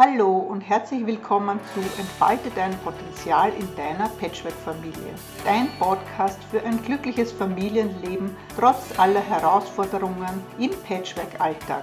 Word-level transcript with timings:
Hallo 0.00 0.36
und 0.36 0.60
herzlich 0.60 1.04
willkommen 1.04 1.58
zu 1.74 1.80
Entfalte 2.00 2.52
dein 2.54 2.70
Potenzial 2.84 3.50
in 3.58 3.66
deiner 3.74 4.08
Patchwork-Familie. 4.08 5.12
Dein 5.44 5.68
Podcast 5.80 6.38
für 6.52 6.62
ein 6.62 6.80
glückliches 6.84 7.32
Familienleben 7.32 8.36
trotz 8.56 8.96
aller 8.96 9.18
Herausforderungen 9.18 10.40
im 10.60 10.70
Patchwork-Alltag. 10.86 11.82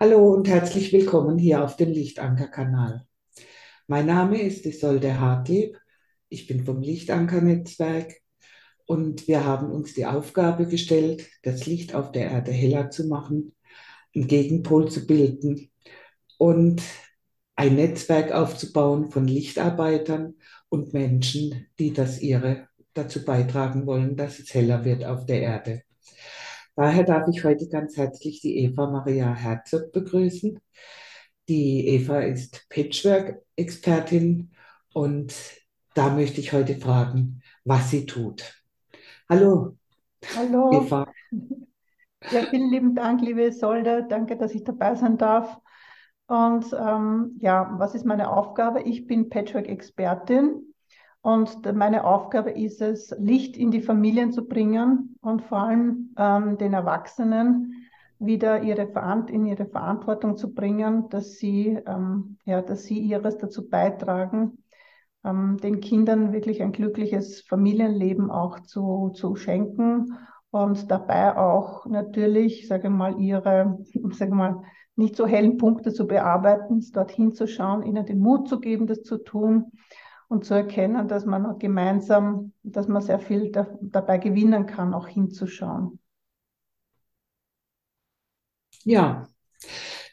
Hallo 0.00 0.32
und 0.32 0.48
herzlich 0.48 0.94
willkommen 0.94 1.36
hier 1.36 1.62
auf 1.62 1.76
dem 1.76 1.90
Lichtanker-Kanal. 1.90 3.06
Mein 3.86 4.06
Name 4.06 4.40
ist 4.40 4.64
Isolde 4.64 5.20
Hartlieb. 5.20 5.78
Ich 6.30 6.46
bin 6.46 6.64
vom 6.64 6.80
Lichtanker-Netzwerk 6.80 8.19
und 8.90 9.28
wir 9.28 9.44
haben 9.44 9.70
uns 9.70 9.94
die 9.94 10.04
Aufgabe 10.04 10.66
gestellt, 10.66 11.28
das 11.44 11.64
Licht 11.64 11.94
auf 11.94 12.10
der 12.10 12.28
Erde 12.28 12.50
heller 12.50 12.90
zu 12.90 13.06
machen, 13.06 13.54
einen 14.12 14.26
Gegenpol 14.26 14.90
zu 14.90 15.06
bilden 15.06 15.70
und 16.38 16.82
ein 17.54 17.76
Netzwerk 17.76 18.32
aufzubauen 18.32 19.12
von 19.12 19.28
Lichtarbeitern 19.28 20.34
und 20.70 20.92
Menschen, 20.92 21.68
die 21.78 21.92
das 21.92 22.20
ihre 22.20 22.66
dazu 22.92 23.24
beitragen 23.24 23.86
wollen, 23.86 24.16
dass 24.16 24.40
es 24.40 24.52
heller 24.54 24.84
wird 24.84 25.04
auf 25.04 25.24
der 25.24 25.40
Erde. 25.40 25.82
Daher 26.74 27.04
darf 27.04 27.28
ich 27.32 27.44
heute 27.44 27.68
ganz 27.68 27.96
herzlich 27.96 28.40
die 28.40 28.56
Eva 28.56 28.90
Maria 28.90 29.32
Herzog 29.32 29.92
begrüßen. 29.92 30.58
Die 31.48 31.86
Eva 31.86 32.22
ist 32.22 32.66
Patchwork-Expertin 32.70 34.50
und 34.92 35.32
da 35.94 36.12
möchte 36.12 36.40
ich 36.40 36.52
heute 36.52 36.74
fragen, 36.74 37.40
was 37.62 37.90
sie 37.90 38.04
tut. 38.04 38.59
Hallo, 39.30 39.76
Hallo. 40.34 40.72
Eva. 40.72 41.06
Ja, 41.30 42.42
vielen 42.50 42.68
lieben 42.68 42.96
Dank, 42.96 43.20
liebe 43.20 43.52
Solde. 43.52 44.04
Danke, 44.08 44.36
dass 44.36 44.56
ich 44.56 44.64
dabei 44.64 44.96
sein 44.96 45.18
darf. 45.18 45.56
Und 46.26 46.66
ähm, 46.72 47.36
ja, 47.38 47.72
was 47.78 47.94
ist 47.94 48.04
meine 48.04 48.28
Aufgabe? 48.28 48.82
Ich 48.82 49.06
bin 49.06 49.30
Patchwork-Expertin 49.30 50.74
und 51.22 51.76
meine 51.76 52.02
Aufgabe 52.02 52.50
ist 52.50 52.82
es, 52.82 53.14
Licht 53.20 53.56
in 53.56 53.70
die 53.70 53.82
Familien 53.82 54.32
zu 54.32 54.48
bringen 54.48 55.16
und 55.20 55.42
vor 55.42 55.58
allem 55.58 56.12
ähm, 56.18 56.58
den 56.58 56.74
Erwachsenen 56.74 57.86
wieder 58.18 58.64
ihre 58.64 58.90
in 59.28 59.46
ihre 59.46 59.66
Verantwortung 59.66 60.36
zu 60.36 60.52
bringen, 60.52 61.08
dass 61.08 61.34
sie, 61.34 61.78
ähm, 61.86 62.36
ja, 62.46 62.62
dass 62.62 62.82
sie 62.82 62.98
ihres 62.98 63.38
dazu 63.38 63.70
beitragen, 63.70 64.58
ähm, 65.24 65.58
den 65.58 65.80
Kindern 65.80 66.32
wirklich 66.32 66.62
ein 66.62 66.72
glückliches 66.72 67.42
Familienleben 67.42 68.30
auch 68.30 68.60
zu, 68.60 69.10
zu 69.14 69.36
schenken 69.36 70.18
und 70.50 70.90
dabei 70.90 71.36
auch 71.36 71.86
natürlich, 71.86 72.66
sage 72.68 72.90
mal, 72.90 73.20
ihre, 73.20 73.78
sage 74.12 74.34
mal, 74.34 74.62
nicht 74.96 75.16
so 75.16 75.26
hellen 75.26 75.56
Punkte 75.56 75.92
zu 75.92 76.06
bearbeiten, 76.06 76.84
dorthin 76.92 77.32
zu 77.32 77.46
schauen, 77.46 77.82
ihnen 77.82 78.04
den 78.04 78.18
Mut 78.18 78.48
zu 78.48 78.60
geben, 78.60 78.86
das 78.86 79.02
zu 79.02 79.18
tun 79.18 79.72
und 80.28 80.44
zu 80.44 80.54
erkennen, 80.54 81.08
dass 81.08 81.24
man 81.24 81.58
gemeinsam, 81.58 82.52
dass 82.62 82.86
man 82.86 83.02
sehr 83.02 83.18
viel 83.18 83.50
da, 83.50 83.66
dabei 83.80 84.18
gewinnen 84.18 84.66
kann, 84.66 84.94
auch 84.94 85.08
hinzuschauen. 85.08 85.98
Ja, 88.84 89.26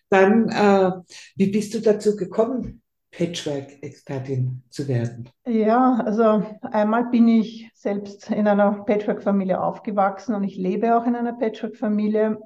dann, 0.09 0.50
äh, 0.50 0.91
wie 1.35 1.51
bist 1.51 1.73
du 1.73 1.81
dazu 1.81 2.16
gekommen, 2.16 2.81
Patchwork-Expertin 3.12 4.63
zu 4.69 4.88
werden? 4.88 5.29
Ja, 5.45 6.01
also 6.06 6.44
einmal 6.62 7.06
bin 7.09 7.28
ich 7.28 7.69
selbst 7.73 8.29
in 8.29 8.47
einer 8.47 8.84
Patchwork-Familie 8.84 9.62
aufgewachsen 9.62 10.35
und 10.35 10.44
ich 10.44 10.57
lebe 10.57 10.97
auch 10.97 11.06
in 11.06 11.16
einer 11.16 11.34
Patchwork-Familie. 11.34 12.40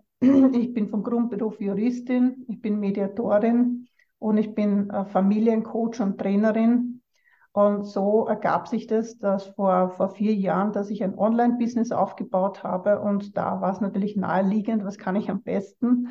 Ich 0.53 0.73
bin 0.73 0.87
vom 0.87 1.01
Grundberuf 1.01 1.59
Juristin, 1.59 2.45
ich 2.47 2.61
bin 2.61 2.79
Mediatorin 2.79 3.87
und 4.19 4.37
ich 4.37 4.53
bin 4.53 4.89
äh, 4.91 5.05
Familiencoach 5.05 5.99
und 5.99 6.19
Trainerin. 6.19 7.01
Und 7.53 7.85
so 7.85 8.27
ergab 8.27 8.67
sich 8.67 8.87
das, 8.87 9.17
dass 9.17 9.47
vor, 9.47 9.89
vor 9.89 10.09
vier 10.09 10.33
Jahren, 10.33 10.71
dass 10.71 10.89
ich 10.89 11.03
ein 11.03 11.17
Online-Business 11.17 11.91
aufgebaut 11.91 12.63
habe 12.63 13.01
und 13.01 13.35
da 13.35 13.59
war 13.59 13.73
es 13.73 13.81
natürlich 13.81 14.15
naheliegend, 14.15 14.85
was 14.85 14.97
kann 14.97 15.15
ich 15.15 15.29
am 15.29 15.41
besten? 15.41 16.09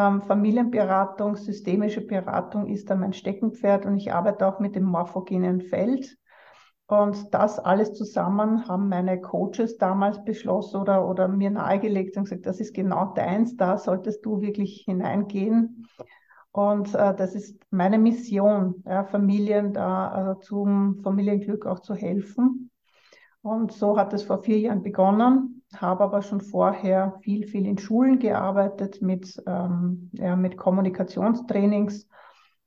Ähm, 0.00 0.22
Familienberatung, 0.22 1.36
systemische 1.36 2.00
Beratung 2.00 2.68
ist 2.68 2.88
da 2.88 2.94
mein 2.94 3.12
Steckenpferd 3.12 3.84
und 3.84 3.98
ich 3.98 4.14
arbeite 4.14 4.46
auch 4.46 4.58
mit 4.58 4.74
dem 4.74 4.84
morphogenen 4.84 5.60
Feld. 5.60 6.16
Und 6.86 7.34
das 7.34 7.58
alles 7.58 7.92
zusammen 7.92 8.66
haben 8.66 8.88
meine 8.88 9.20
Coaches 9.20 9.76
damals 9.76 10.24
beschlossen 10.24 10.80
oder, 10.80 11.06
oder 11.06 11.28
mir 11.28 11.50
nahegelegt 11.50 12.16
und 12.16 12.24
gesagt, 12.24 12.46
das 12.46 12.60
ist 12.60 12.74
genau 12.74 13.12
deins, 13.12 13.56
da 13.56 13.76
solltest 13.76 14.24
du 14.24 14.40
wirklich 14.40 14.84
hineingehen. 14.86 15.86
Und 16.50 16.94
äh, 16.94 17.14
das 17.14 17.34
ist 17.34 17.60
meine 17.70 17.98
Mission, 17.98 18.82
ja, 18.86 19.04
Familien 19.04 19.74
da 19.74 20.08
also 20.08 20.40
zum 20.40 21.00
Familienglück 21.02 21.66
auch 21.66 21.80
zu 21.80 21.94
helfen. 21.94 22.70
Und 23.42 23.72
so 23.72 23.98
hat 23.98 24.14
es 24.14 24.22
vor 24.22 24.42
vier 24.42 24.58
Jahren 24.58 24.82
begonnen 24.82 25.59
habe 25.76 26.04
aber 26.04 26.22
schon 26.22 26.40
vorher 26.40 27.18
viel, 27.22 27.46
viel 27.46 27.66
in 27.66 27.78
Schulen 27.78 28.18
gearbeitet 28.18 29.00
mit, 29.02 29.42
ähm, 29.46 30.10
ja, 30.12 30.36
mit 30.36 30.56
Kommunikationstrainings, 30.56 32.08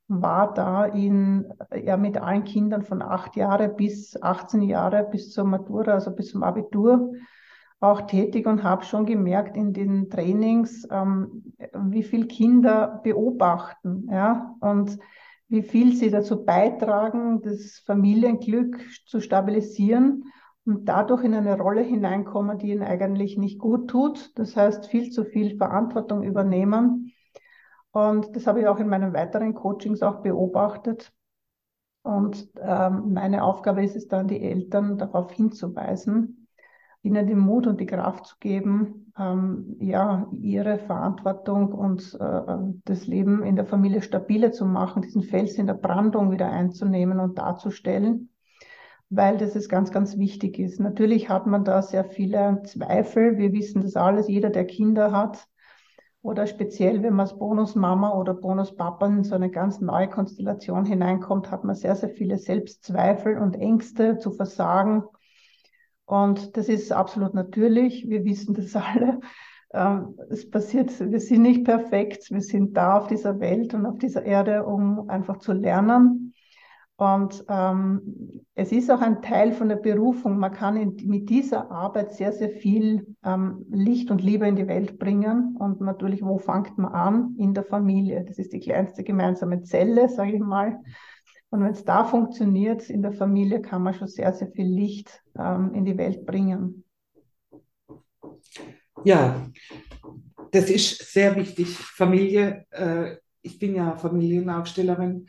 war 0.07 0.53
da 0.53 0.85
in, 0.85 1.51
ja, 1.73 1.97
mit 1.97 2.17
allen 2.17 2.43
Kindern 2.43 2.83
von 2.83 3.01
acht 3.01 3.35
Jahre 3.35 3.69
bis 3.69 4.21
18 4.21 4.61
Jahre 4.61 5.07
bis 5.09 5.31
zur 5.31 5.45
Matura, 5.45 5.93
also 5.93 6.11
bis 6.11 6.29
zum 6.29 6.43
Abitur 6.43 7.13
auch 7.79 8.01
tätig 8.01 8.45
und 8.47 8.63
habe 8.63 8.85
schon 8.85 9.05
gemerkt 9.05 9.57
in 9.57 9.73
den 9.73 10.09
Trainings, 10.09 10.87
ähm, 10.89 11.53
wie 11.73 12.03
viel 12.03 12.27
Kinder 12.27 13.01
beobachten, 13.03 14.07
ja, 14.09 14.55
und 14.61 14.97
wie 15.49 15.63
viel 15.63 15.93
sie 15.95 16.09
dazu 16.09 16.45
beitragen, 16.45 17.41
das 17.41 17.83
Familienglück 17.85 18.79
zu 19.05 19.19
stabilisieren 19.19 20.23
und 20.65 20.85
dadurch 20.85 21.23
in 21.23 21.33
eine 21.33 21.59
Rolle 21.59 21.81
hineinkommen, 21.81 22.57
die 22.57 22.71
ihnen 22.71 22.83
eigentlich 22.83 23.37
nicht 23.37 23.59
gut 23.59 23.89
tut. 23.89 24.37
Das 24.37 24.55
heißt, 24.55 24.87
viel 24.87 25.09
zu 25.09 25.25
viel 25.25 25.57
Verantwortung 25.57 26.23
übernehmen. 26.23 27.11
Und 27.91 28.35
das 28.35 28.47
habe 28.47 28.61
ich 28.61 28.67
auch 28.67 28.79
in 28.79 28.87
meinen 28.87 29.13
weiteren 29.13 29.53
Coachings 29.53 30.01
auch 30.01 30.21
beobachtet. 30.21 31.11
Und 32.01 32.49
ähm, 32.59 33.13
meine 33.13 33.43
Aufgabe 33.43 33.83
ist 33.83 33.95
es 33.95 34.07
dann, 34.07 34.27
die 34.27 34.41
Eltern 34.41 34.97
darauf 34.97 35.31
hinzuweisen, 35.31 36.47
ihnen 37.01 37.27
den 37.27 37.39
Mut 37.39 37.67
und 37.67 37.79
die 37.79 37.85
Kraft 37.85 38.25
zu 38.25 38.35
geben, 38.39 39.13
ähm, 39.17 39.77
ja, 39.79 40.27
ihre 40.31 40.79
Verantwortung 40.79 41.71
und 41.71 42.17
äh, 42.19 42.57
das 42.85 43.05
Leben 43.05 43.43
in 43.43 43.55
der 43.55 43.65
Familie 43.65 44.01
stabiler 44.01 44.51
zu 44.51 44.65
machen, 44.65 45.01
diesen 45.01 45.23
Fels 45.23 45.57
in 45.57 45.67
der 45.67 45.75
Brandung 45.75 46.31
wieder 46.31 46.49
einzunehmen 46.49 47.19
und 47.19 47.37
darzustellen 47.37 48.32
weil 49.09 49.37
das 49.37 49.55
ist 49.55 49.69
ganz, 49.69 49.91
ganz 49.91 50.17
wichtig 50.17 50.59
ist. 50.59 50.79
Natürlich 50.79 51.29
hat 51.29 51.45
man 51.45 51.63
da 51.63 51.81
sehr 51.81 52.05
viele 52.05 52.61
Zweifel. 52.65 53.37
Wir 53.37 53.51
wissen 53.53 53.81
das 53.81 53.95
alles, 53.95 54.27
jeder, 54.27 54.49
der 54.49 54.65
Kinder 54.65 55.11
hat. 55.11 55.47
Oder 56.23 56.47
speziell, 56.47 57.03
wenn 57.03 57.15
man 57.15 57.27
als 57.27 57.37
Bonusmama 57.37 58.17
oder 58.17 58.33
Bonuspapa 58.33 59.07
in 59.07 59.25
so 59.25 59.35
eine 59.35 59.51
ganz 59.51 59.81
neue 59.81 60.09
Konstellation 60.09 60.85
hineinkommt, 60.85 61.51
hat 61.51 61.65
man 61.65 61.75
sehr, 61.75 61.95
sehr 61.97 62.09
viele 62.09 62.37
Selbstzweifel 62.37 63.37
und 63.37 63.55
Ängste 63.57 64.17
zu 64.17 64.31
versagen. 64.31 65.03
Und 66.05 66.55
das 66.55 66.69
ist 66.69 66.93
absolut 66.93 67.33
natürlich. 67.33 68.07
Wir 68.07 68.23
wissen 68.23 68.53
das 68.53 68.73
alle. 68.75 69.19
Ähm, 69.73 70.15
es 70.29 70.49
passiert, 70.49 70.97
wir 70.97 71.19
sind 71.19 71.41
nicht 71.41 71.65
perfekt. 71.65 72.31
Wir 72.31 72.41
sind 72.41 72.77
da 72.77 72.99
auf 72.99 73.07
dieser 73.07 73.41
Welt 73.41 73.73
und 73.73 73.85
auf 73.85 73.97
dieser 73.97 74.23
Erde, 74.23 74.63
um 74.65 75.09
einfach 75.09 75.39
zu 75.39 75.51
lernen. 75.51 76.22
Und 77.03 77.43
ähm, 77.49 78.45
es 78.55 78.71
ist 78.71 78.89
auch 78.89 79.01
ein 79.01 79.21
Teil 79.21 79.51
von 79.51 79.67
der 79.67 79.75
Berufung. 79.75 80.37
Man 80.37 80.53
kann 80.53 80.77
in, 80.77 80.95
mit 81.09 81.29
dieser 81.29 81.69
Arbeit 81.69 82.13
sehr, 82.13 82.31
sehr 82.31 82.49
viel 82.49 83.17
ähm, 83.25 83.65
Licht 83.69 84.09
und 84.09 84.23
Liebe 84.23 84.47
in 84.47 84.55
die 84.55 84.69
Welt 84.69 84.99
bringen. 84.99 85.57
Und 85.59 85.81
natürlich, 85.81 86.23
wo 86.23 86.37
fängt 86.37 86.77
man 86.77 86.93
an? 86.93 87.35
In 87.37 87.53
der 87.53 87.65
Familie. 87.65 88.23
Das 88.23 88.39
ist 88.39 88.53
die 88.53 88.61
kleinste 88.61 89.03
gemeinsame 89.03 89.63
Zelle, 89.63 90.07
sage 90.07 90.35
ich 90.35 90.39
mal. 90.39 90.79
Und 91.49 91.61
wenn 91.61 91.73
es 91.73 91.83
da 91.83 92.05
funktioniert, 92.05 92.89
in 92.89 93.01
der 93.01 93.11
Familie 93.11 93.61
kann 93.61 93.83
man 93.83 93.95
schon 93.95 94.07
sehr, 94.07 94.31
sehr 94.31 94.47
viel 94.47 94.67
Licht 94.67 95.21
ähm, 95.37 95.73
in 95.73 95.83
die 95.83 95.97
Welt 95.97 96.25
bringen. 96.25 96.85
Ja, 99.03 99.45
das 100.51 100.69
ist 100.69 101.11
sehr 101.11 101.35
wichtig. 101.35 101.67
Familie, 101.67 102.65
äh, 102.71 103.17
ich 103.41 103.59
bin 103.59 103.75
ja 103.75 103.97
Familienaufstellerin, 103.97 105.27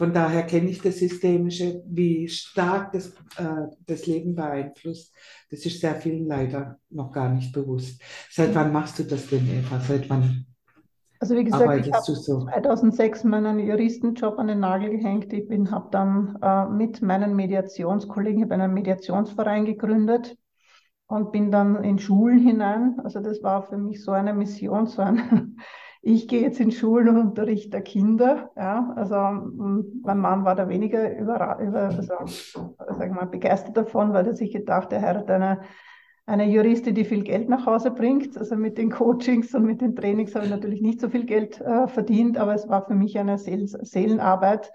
von 0.00 0.14
daher 0.14 0.44
kenne 0.44 0.70
ich 0.70 0.80
das 0.80 0.96
Systemische, 0.96 1.82
wie 1.86 2.26
stark 2.26 2.92
das, 2.92 3.08
äh, 3.36 3.66
das 3.86 4.06
Leben 4.06 4.34
beeinflusst. 4.34 5.14
Das 5.50 5.66
ist 5.66 5.78
sehr 5.78 5.94
vielen 5.94 6.26
leider 6.26 6.78
noch 6.88 7.12
gar 7.12 7.28
nicht 7.28 7.52
bewusst. 7.52 8.00
Seit 8.30 8.54
wann 8.54 8.72
machst 8.72 8.98
du 8.98 9.02
das 9.02 9.26
denn, 9.26 9.46
Eva? 9.46 9.78
Seit 9.78 10.08
wann 10.08 10.46
also 11.18 11.36
wie 11.36 11.44
gesagt, 11.44 11.86
ich 11.86 11.92
habe 11.92 12.02
so? 12.02 12.46
2006 12.46 13.24
meinen 13.24 13.58
Juristenjob 13.58 14.38
an 14.38 14.46
den 14.46 14.60
Nagel 14.60 14.88
gehängt. 14.88 15.30
Ich 15.34 15.70
habe 15.70 15.88
dann 15.90 16.38
äh, 16.40 16.64
mit 16.70 17.02
meinen 17.02 17.36
Mediationskollegen, 17.36 18.44
ich 18.44 18.50
einen 18.50 18.72
Mediationsverein 18.72 19.66
gegründet 19.66 20.34
und 21.08 21.30
bin 21.30 21.50
dann 21.52 21.84
in 21.84 21.98
Schulen 21.98 22.38
hinein. 22.38 22.98
Also 23.04 23.20
das 23.20 23.42
war 23.42 23.64
für 23.64 23.76
mich 23.76 24.02
so 24.02 24.12
eine 24.12 24.32
Mission, 24.32 24.86
so 24.86 25.02
ein 25.02 25.58
ich 26.02 26.28
gehe 26.28 26.40
jetzt 26.40 26.60
in 26.60 26.70
Schulen 26.70 27.08
und 27.08 27.18
unterrichte 27.18 27.80
Kinder. 27.82 28.50
Ja, 28.56 28.92
also 28.96 29.16
mein 29.16 30.18
Mann 30.18 30.44
war 30.44 30.54
da 30.54 30.68
weniger 30.68 31.16
über, 31.18 31.58
über 31.60 31.82
also, 31.82 32.02
sagen 32.02 33.14
wir, 33.14 33.26
begeistert 33.26 33.76
davon, 33.76 34.12
weil 34.12 34.26
er 34.26 34.34
sich 34.34 34.50
gedacht, 34.50 34.92
er 34.92 35.02
heiratet 35.02 35.30
eine, 35.30 35.60
eine 36.24 36.46
Juristin, 36.46 36.94
die 36.94 37.04
viel 37.04 37.22
Geld 37.22 37.50
nach 37.50 37.66
Hause 37.66 37.90
bringt. 37.90 38.38
Also 38.38 38.56
mit 38.56 38.78
den 38.78 38.90
Coachings 38.90 39.54
und 39.54 39.64
mit 39.64 39.82
den 39.82 39.94
Trainings 39.94 40.34
habe 40.34 40.46
ich 40.46 40.50
natürlich 40.50 40.80
nicht 40.80 41.00
so 41.00 41.10
viel 41.10 41.26
Geld 41.26 41.60
äh, 41.60 41.86
verdient, 41.86 42.38
aber 42.38 42.54
es 42.54 42.66
war 42.68 42.86
für 42.86 42.94
mich 42.94 43.18
eine 43.18 43.36
Seel 43.36 43.66
Seelenarbeit. 43.66 44.72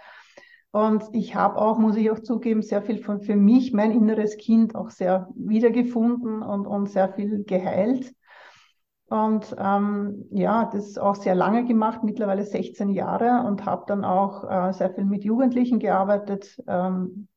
Und 0.69 1.05
ich 1.13 1.33
habe 1.35 1.57
auch, 1.57 1.79
muss 1.79 1.95
ich 1.95 2.11
auch 2.11 2.19
zugeben, 2.19 2.61
sehr 2.61 2.81
viel 2.81 2.99
von 2.99 3.21
für 3.21 3.37
mich, 3.37 3.73
mein 3.73 3.91
inneres 3.91 4.37
Kind 4.37 4.75
auch 4.75 4.89
sehr 4.91 5.29
wiedergefunden 5.33 6.43
und, 6.43 6.67
und 6.67 6.89
sehr 6.89 7.13
viel 7.13 7.45
geheilt. 7.45 8.13
Und 9.07 9.55
ähm, 9.59 10.25
ja, 10.31 10.65
das 10.65 10.87
ist 10.87 10.99
auch 10.99 11.15
sehr 11.15 11.35
lange 11.35 11.65
gemacht, 11.65 12.03
mittlerweile 12.03 12.43
16 12.43 12.89
Jahre 12.89 13.47
und 13.47 13.65
habe 13.65 13.83
dann 13.87 14.03
auch 14.03 14.43
äh, 14.49 14.73
sehr 14.73 14.89
viel 14.89 15.05
mit 15.05 15.23
Jugendlichen 15.23 15.79
gearbeitet. 15.79 16.61
Ähm, 16.67 17.27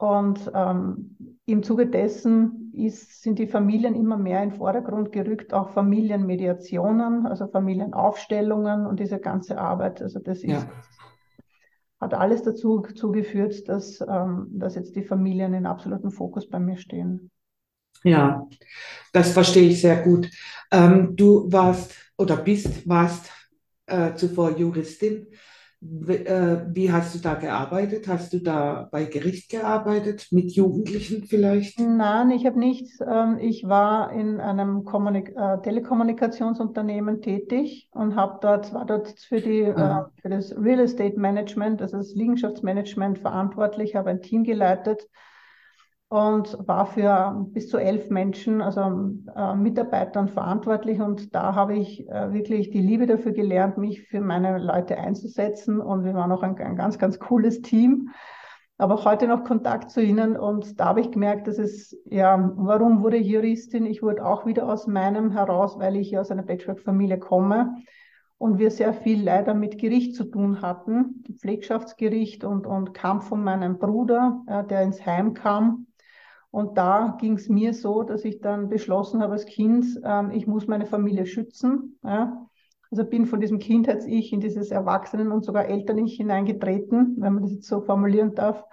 und 0.00 0.50
ähm, 0.54 1.36
im 1.44 1.62
Zuge 1.62 1.86
dessen 1.86 2.72
ist, 2.72 3.22
sind 3.22 3.38
die 3.38 3.48
Familien 3.48 3.94
immer 3.94 4.16
mehr 4.16 4.42
in 4.42 4.50
den 4.50 4.56
Vordergrund 4.56 5.12
gerückt, 5.12 5.52
auch 5.52 5.70
Familienmediationen, 5.70 7.26
also 7.26 7.48
Familienaufstellungen 7.48 8.86
und 8.86 9.00
diese 9.00 9.18
ganze 9.18 9.58
Arbeit. 9.58 10.00
Also 10.00 10.20
das 10.20 10.38
ist, 10.38 10.44
ja. 10.50 10.70
hat 12.00 12.14
alles 12.14 12.44
dazu 12.44 12.80
zugeführt, 12.80 13.68
dass, 13.68 14.00
ähm, 14.00 14.46
dass 14.52 14.76
jetzt 14.76 14.94
die 14.94 15.02
Familien 15.02 15.52
in 15.52 15.66
absoluten 15.66 16.12
Fokus 16.12 16.48
bei 16.48 16.60
mir 16.60 16.78
stehen. 16.78 17.30
Ja, 18.04 18.46
das 19.12 19.32
verstehe 19.32 19.68
ich 19.68 19.80
sehr 19.80 20.02
gut. 20.02 20.30
Ähm, 20.70 21.16
du 21.16 21.50
warst 21.50 21.94
oder 22.16 22.36
bist, 22.36 22.88
warst 22.88 23.30
äh, 23.86 24.14
zuvor 24.14 24.56
Juristin. 24.56 25.26
Wie, 25.82 26.12
äh, 26.12 26.66
wie 26.68 26.92
hast 26.92 27.14
du 27.14 27.20
da 27.20 27.34
gearbeitet? 27.34 28.06
Hast 28.06 28.34
du 28.34 28.38
da 28.38 28.86
bei 28.92 29.04
Gericht 29.04 29.50
gearbeitet, 29.50 30.26
mit 30.30 30.52
Jugendlichen 30.52 31.24
vielleicht? 31.24 31.80
Nein, 31.80 32.30
ich 32.32 32.44
habe 32.44 32.58
nichts. 32.58 33.00
Ähm, 33.00 33.38
ich 33.40 33.66
war 33.66 34.12
in 34.12 34.40
einem 34.40 34.84
Kommunik 34.84 35.34
äh, 35.34 35.56
Telekommunikationsunternehmen 35.62 37.22
tätig 37.22 37.88
und 37.92 38.14
habe 38.14 38.38
dort, 38.42 38.74
war 38.74 38.84
dort 38.84 39.18
für, 39.20 39.40
die, 39.40 39.62
äh, 39.62 40.02
für 40.20 40.28
das 40.28 40.54
Real 40.54 40.80
Estate 40.80 41.18
Management, 41.18 41.80
also 41.80 41.96
das 41.96 42.14
Liegenschaftsmanagement 42.14 43.18
verantwortlich, 43.18 43.96
habe 43.96 44.10
ein 44.10 44.20
Team 44.20 44.44
geleitet 44.44 45.08
und 46.10 46.58
war 46.66 46.86
für 46.86 47.46
bis 47.52 47.68
zu 47.68 47.78
elf 47.78 48.10
Menschen, 48.10 48.60
also 48.62 48.80
äh, 49.36 49.54
Mitarbeitern 49.54 50.26
verantwortlich. 50.26 51.00
Und 51.00 51.36
da 51.36 51.54
habe 51.54 51.76
ich 51.76 52.08
äh, 52.08 52.32
wirklich 52.32 52.70
die 52.70 52.80
Liebe 52.80 53.06
dafür 53.06 53.30
gelernt, 53.30 53.78
mich 53.78 54.02
für 54.08 54.20
meine 54.20 54.58
Leute 54.58 54.98
einzusetzen. 54.98 55.80
Und 55.80 56.02
wir 56.02 56.12
waren 56.14 56.32
auch 56.32 56.42
ein, 56.42 56.58
ein 56.58 56.74
ganz, 56.74 56.98
ganz 56.98 57.20
cooles 57.20 57.62
Team. 57.62 58.08
Aber 58.76 58.94
auch 58.94 59.04
heute 59.04 59.28
noch 59.28 59.44
Kontakt 59.44 59.92
zu 59.92 60.02
ihnen. 60.02 60.36
Und 60.36 60.80
da 60.80 60.86
habe 60.86 61.00
ich 61.00 61.12
gemerkt, 61.12 61.46
dass 61.46 61.58
es, 61.58 61.96
ja, 62.06 62.52
warum 62.56 63.04
wurde 63.04 63.18
ich 63.18 63.28
Juristin? 63.28 63.86
Ich 63.86 64.02
wurde 64.02 64.26
auch 64.26 64.46
wieder 64.46 64.68
aus 64.68 64.88
meinem 64.88 65.30
heraus, 65.30 65.78
weil 65.78 65.94
ich 65.94 66.18
aus 66.18 66.32
einer 66.32 66.42
Patchwork-Familie 66.42 67.20
komme 67.20 67.76
und 68.36 68.58
wir 68.58 68.72
sehr 68.72 68.94
viel 68.94 69.22
leider 69.22 69.54
mit 69.54 69.78
Gericht 69.78 70.16
zu 70.16 70.24
tun 70.24 70.60
hatten, 70.60 71.22
Pflegschaftsgericht 71.38 72.42
und, 72.42 72.66
und 72.66 72.94
kam 72.94 73.20
von 73.20 73.44
meinem 73.44 73.78
Bruder, 73.78 74.42
äh, 74.48 74.64
der 74.64 74.82
ins 74.82 75.06
Heim 75.06 75.34
kam 75.34 75.86
und 76.50 76.76
da 76.76 77.16
ging 77.20 77.34
es 77.34 77.48
mir 77.48 77.74
so, 77.74 78.02
dass 78.02 78.24
ich 78.24 78.40
dann 78.40 78.68
beschlossen 78.68 79.22
habe 79.22 79.34
als 79.34 79.46
Kind, 79.46 79.86
ähm, 80.04 80.30
ich 80.32 80.46
muss 80.46 80.66
meine 80.66 80.86
Familie 80.86 81.26
schützen. 81.26 81.98
Ja? 82.02 82.46
Also 82.90 83.04
bin 83.04 83.26
von 83.26 83.40
diesem 83.40 83.60
Kindheits-Ich 83.60 84.32
in 84.32 84.40
dieses 84.40 84.72
Erwachsenen- 84.72 85.30
und 85.30 85.44
sogar 85.44 85.66
Eltern-Ich 85.66 86.16
hineingetreten, 86.16 87.16
wenn 87.18 87.34
man 87.34 87.42
das 87.44 87.52
jetzt 87.52 87.68
so 87.68 87.82
formulieren 87.82 88.34
darf. 88.34 88.64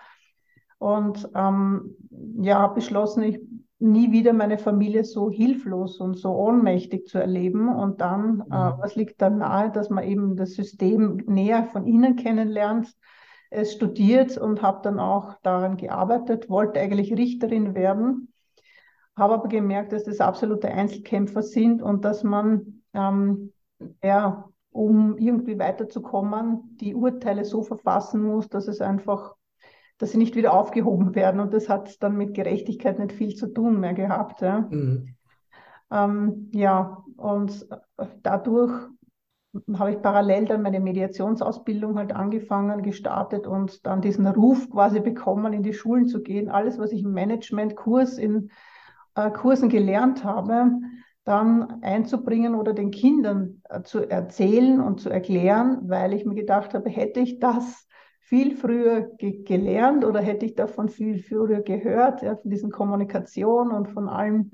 Und 0.80 1.30
ähm, 1.36 1.96
ja, 2.42 2.60
habe 2.60 2.76
beschlossen, 2.76 3.24
ich 3.24 3.40
nie 3.80 4.12
wieder 4.12 4.34
meine 4.34 4.58
Familie 4.58 5.04
so 5.04 5.30
hilflos 5.30 6.00
und 6.00 6.18
so 6.18 6.32
ohnmächtig 6.32 7.06
zu 7.06 7.20
erleben. 7.20 7.70
Und 7.70 8.02
dann, 8.02 8.44
äh, 8.52 8.72
mhm. 8.72 8.74
was 8.80 8.96
liegt 8.96 9.22
dann 9.22 9.38
nahe, 9.38 9.72
dass 9.72 9.92
man 9.92 10.04
eben 10.04 10.36
das 10.36 10.54
System 10.54 11.18
näher 11.28 11.66
von 11.66 11.86
innen 11.86 12.16
kennenlernt, 12.16 12.96
es 13.50 13.74
studiert 13.74 14.38
und 14.38 14.62
habe 14.62 14.82
dann 14.84 15.00
auch 15.00 15.36
daran 15.42 15.78
gearbeitet, 15.78 16.50
wollte 16.50 16.80
eigentlich 16.80 17.14
Richterin 17.14 17.76
werden, 17.76 18.34
habe 19.16 19.36
aber 19.36 19.48
gemerkt, 19.48 19.94
dass 19.94 20.04
das 20.04 20.20
absolute 20.20 20.70
Einzelkämpfer 20.70 21.42
sind 21.42 21.82
und 21.82 22.06
dass 22.06 22.24
man, 22.24 22.84
ähm, 22.94 23.54
ja, 24.04 24.50
um 24.72 25.18
irgendwie 25.18 25.58
weiterzukommen, 25.58 26.78
die 26.80 26.94
Urteile 26.94 27.46
so 27.46 27.64
verfassen 27.64 28.22
muss, 28.22 28.48
dass 28.50 28.68
es 28.68 28.80
einfach, 28.80 29.36
dass 29.98 30.12
sie 30.12 30.20
nicht 30.20 30.36
wieder 30.36 30.54
aufgehoben 30.54 31.16
werden. 31.16 31.40
Und 31.40 31.54
das 31.54 31.68
hat 31.68 32.04
dann 32.04 32.16
mit 32.16 32.36
Gerechtigkeit 32.36 33.00
nicht 33.00 33.14
viel 33.14 33.34
zu 33.36 33.48
tun 33.48 33.80
mehr 33.80 33.96
gehabt. 33.96 34.42
Ja, 34.42 34.68
mhm. 34.70 35.16
ähm, 35.90 36.52
ja 36.54 37.04
und 37.16 37.68
dadurch 38.22 38.88
habe 39.78 39.92
ich 39.92 40.02
parallel 40.02 40.46
dann 40.46 40.62
meine 40.62 40.80
Mediationsausbildung 40.80 41.98
halt 41.98 42.14
angefangen, 42.14 42.84
gestartet 42.84 43.48
und 43.48 43.86
dann 43.86 44.02
diesen 44.02 44.28
Ruf 44.28 44.70
quasi 44.70 45.00
bekommen, 45.00 45.54
in 45.54 45.64
die 45.64 45.74
Schulen 45.74 46.08
zu 46.08 46.22
gehen. 46.22 46.50
Alles, 46.50 46.78
was 46.78 46.92
ich 46.92 47.04
im 47.04 47.14
Managementkurs 47.14 48.18
in 48.18 48.52
äh, 49.16 49.32
Kursen 49.32 49.70
gelernt 49.70 50.24
habe, 50.24 50.72
dann 51.24 51.82
einzubringen 51.82 52.56
oder 52.56 52.74
den 52.74 52.92
Kindern 52.92 53.62
äh, 53.70 53.82
zu 53.82 54.10
erzählen 54.10 54.80
und 54.80 55.02
zu 55.02 55.10
erklären, 55.10 55.90
weil 55.90 56.14
ich 56.14 56.26
mir 56.26 56.36
gedacht 56.36 56.74
habe, 56.74 56.90
hätte 56.90 57.20
ich 57.20 57.40
das 57.40 57.88
viel 58.20 58.56
früher 58.56 59.12
ge 59.18 59.44
gelernt 59.44 60.04
oder 60.04 60.20
hätte 60.20 60.46
ich 60.46 60.56
davon 60.56 60.90
viel 60.90 61.24
früher 61.24 61.62
gehört, 61.62 62.22
ja, 62.22 62.36
von 62.36 62.52
diesen 62.52 62.72
Kommunikation 62.72 63.72
und 63.72 63.88
von 63.88 64.10
allem, 64.10 64.52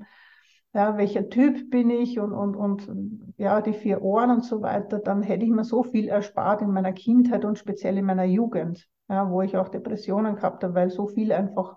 ja, 0.74 0.96
welcher 0.98 1.28
Typ 1.30 1.70
bin 1.70 1.88
ich 1.88 2.18
und, 2.18 2.32
und, 2.32 2.56
und 2.56 3.32
ja, 3.36 3.60
die 3.60 3.72
vier 3.72 4.02
Ohren 4.02 4.30
und 4.30 4.44
so 4.44 4.60
weiter, 4.60 4.98
dann 4.98 5.22
hätte 5.22 5.44
ich 5.44 5.50
mir 5.50 5.64
so 5.64 5.84
viel 5.84 6.08
erspart 6.08 6.62
in 6.62 6.72
meiner 6.72 6.92
Kindheit 6.92 7.44
und 7.44 7.58
speziell 7.58 7.96
in 7.96 8.04
meiner 8.04 8.24
Jugend, 8.24 8.88
ja, 9.08 9.30
wo 9.30 9.40
ich 9.42 9.56
auch 9.56 9.68
Depressionen 9.68 10.34
gehabt 10.34 10.64
habe, 10.64 10.74
weil 10.74 10.90
so 10.90 11.06
viel 11.06 11.32
einfach 11.32 11.76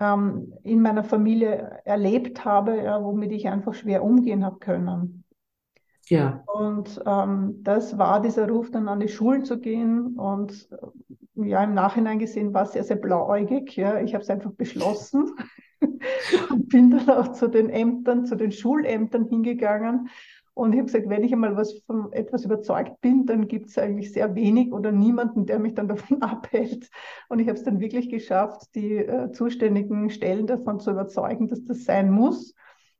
ähm, 0.00 0.52
in 0.64 0.82
meiner 0.82 1.04
Familie 1.04 1.80
erlebt 1.84 2.44
habe, 2.44 2.82
ja, 2.82 3.02
womit 3.02 3.30
ich 3.30 3.48
einfach 3.48 3.74
schwer 3.74 4.02
umgehen 4.02 4.44
habe 4.44 4.58
können. 4.58 5.23
Ja. 6.08 6.42
Und 6.46 7.02
ähm, 7.06 7.60
das 7.62 7.96
war 7.96 8.20
dieser 8.20 8.48
Ruf, 8.48 8.70
dann 8.70 8.88
an 8.88 9.00
die 9.00 9.08
Schulen 9.08 9.44
zu 9.44 9.58
gehen. 9.58 10.18
Und 10.18 10.68
ja, 11.34 11.64
im 11.64 11.74
Nachhinein 11.74 12.18
gesehen 12.18 12.52
war 12.52 12.64
es 12.64 12.72
sehr, 12.72 12.84
sehr 12.84 12.96
blauäugig. 12.96 13.76
Ja. 13.76 14.00
Ich 14.00 14.14
habe 14.14 14.22
es 14.22 14.30
einfach 14.30 14.52
beschlossen. 14.52 15.32
und 16.50 16.68
bin 16.68 16.90
dann 16.90 17.08
auch 17.10 17.32
zu 17.32 17.48
den 17.48 17.70
Ämtern, 17.70 18.26
zu 18.26 18.36
den 18.36 18.52
Schulämtern 18.52 19.26
hingegangen. 19.26 20.08
Und 20.54 20.72
ich 20.72 20.78
habe 20.78 20.86
gesagt, 20.86 21.08
wenn 21.08 21.24
ich 21.24 21.32
einmal 21.32 21.56
was 21.56 21.80
von 21.84 22.12
etwas 22.12 22.44
überzeugt 22.44 23.00
bin, 23.00 23.26
dann 23.26 23.48
gibt 23.48 23.70
es 23.70 23.78
eigentlich 23.78 24.12
sehr 24.12 24.36
wenig 24.36 24.72
oder 24.72 24.92
niemanden, 24.92 25.46
der 25.46 25.58
mich 25.58 25.74
dann 25.74 25.88
davon 25.88 26.22
abhält. 26.22 26.88
Und 27.28 27.40
ich 27.40 27.48
habe 27.48 27.58
es 27.58 27.64
dann 27.64 27.80
wirklich 27.80 28.08
geschafft, 28.08 28.74
die 28.76 28.98
äh, 28.98 29.32
zuständigen 29.32 30.10
Stellen 30.10 30.46
davon 30.46 30.78
zu 30.78 30.92
überzeugen, 30.92 31.48
dass 31.48 31.64
das 31.64 31.84
sein 31.84 32.10
muss. 32.10 32.54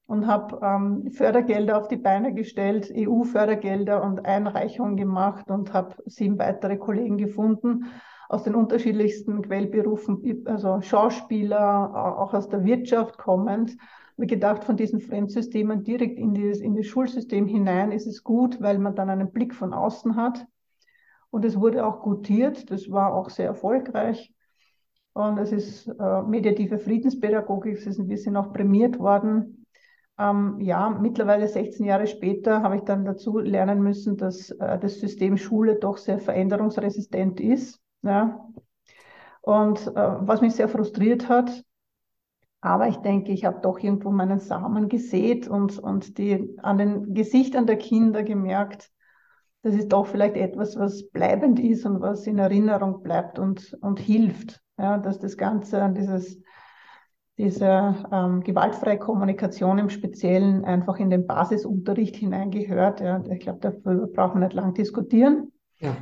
Und 0.06 0.26
habe 0.26 0.60
ähm, 0.62 1.10
Fördergelder 1.12 1.78
auf 1.78 1.88
die 1.88 1.96
Beine 1.96 2.34
gestellt, 2.34 2.92
EU-Fördergelder 2.94 4.02
und 4.02 4.26
Einreichungen 4.26 4.96
gemacht 4.96 5.50
und 5.50 5.72
habe 5.72 5.96
sieben 6.04 6.38
weitere 6.38 6.76
Kollegen 6.76 7.16
gefunden 7.16 7.86
aus 8.28 8.42
den 8.42 8.54
unterschiedlichsten 8.54 9.42
Quellberufen, 9.42 10.44
also 10.46 10.80
Schauspieler, 10.80 12.18
auch 12.18 12.34
aus 12.34 12.48
der 12.48 12.64
Wirtschaft 12.64 13.18
kommend. 13.18 13.76
Wie 14.16 14.26
gedacht, 14.26 14.64
von 14.64 14.76
diesen 14.76 15.00
Fremdsystemen 15.00 15.82
direkt 15.82 16.18
in, 16.18 16.34
dieses, 16.34 16.60
in 16.60 16.76
das 16.76 16.86
Schulsystem 16.86 17.46
hinein 17.46 17.90
ist 17.90 18.06
es 18.06 18.22
gut, 18.22 18.60
weil 18.60 18.78
man 18.78 18.94
dann 18.94 19.10
einen 19.10 19.32
Blick 19.32 19.54
von 19.54 19.74
außen 19.74 20.16
hat. 20.16 20.46
Und 21.30 21.44
es 21.44 21.58
wurde 21.58 21.84
auch 21.84 22.00
gutiert, 22.00 22.70
das 22.70 22.90
war 22.90 23.12
auch 23.12 23.28
sehr 23.28 23.46
erfolgreich. 23.46 24.32
Und 25.14 25.38
es 25.38 25.52
ist 25.52 25.88
äh, 25.88 26.22
mediative 26.22 26.78
Friedenspädagogik, 26.78 27.84
wir 27.84 28.18
sind 28.18 28.36
auch 28.36 28.52
prämiert 28.52 28.98
worden. 28.98 29.63
Ähm, 30.18 30.60
ja, 30.60 30.90
mittlerweile 30.90 31.48
16 31.48 31.84
Jahre 31.84 32.06
später 32.06 32.62
habe 32.62 32.76
ich 32.76 32.82
dann 32.82 33.04
dazu 33.04 33.38
lernen 33.38 33.82
müssen, 33.82 34.16
dass 34.16 34.50
äh, 34.50 34.78
das 34.78 35.00
System 35.00 35.36
Schule 35.36 35.76
doch 35.76 35.96
sehr 35.96 36.18
veränderungsresistent 36.18 37.40
ist. 37.40 37.80
Ja. 38.02 38.46
Und 39.42 39.86
äh, 39.88 39.92
was 39.94 40.40
mich 40.40 40.54
sehr 40.54 40.68
frustriert 40.68 41.28
hat, 41.28 41.64
aber 42.60 42.88
ich 42.88 42.96
denke, 42.96 43.32
ich 43.32 43.44
habe 43.44 43.60
doch 43.60 43.78
irgendwo 43.78 44.10
meinen 44.10 44.38
Samen 44.38 44.88
gesät 44.88 45.48
und, 45.48 45.78
und 45.78 46.16
die, 46.16 46.56
an 46.62 46.78
den 46.78 47.12
Gesichtern 47.12 47.66
der 47.66 47.76
Kinder 47.76 48.22
gemerkt, 48.22 48.90
das 49.62 49.74
ist 49.74 49.88
doch 49.92 50.06
vielleicht 50.06 50.36
etwas, 50.36 50.78
was 50.78 51.10
bleibend 51.10 51.58
ist 51.60 51.84
und 51.84 52.00
was 52.00 52.26
in 52.26 52.38
Erinnerung 52.38 53.02
bleibt 53.02 53.38
und, 53.38 53.76
und 53.80 53.98
hilft. 53.98 54.62
Ja, 54.78 54.98
dass 54.98 55.18
das 55.18 55.36
Ganze, 55.36 55.92
dieses 55.96 56.40
diese 57.38 57.96
ähm, 58.12 58.42
gewaltfreie 58.42 58.98
Kommunikation 58.98 59.78
im 59.78 59.90
Speziellen 59.90 60.64
einfach 60.64 60.98
in 60.98 61.10
den 61.10 61.26
Basisunterricht 61.26 62.16
hineingehört. 62.16 63.00
Ja. 63.00 63.22
Ich 63.30 63.40
glaube, 63.40 63.58
dafür 63.60 64.06
braucht 64.06 64.34
man 64.34 64.44
nicht 64.44 64.52
lang 64.52 64.74
diskutieren. 64.74 65.52
Ja. 65.78 65.96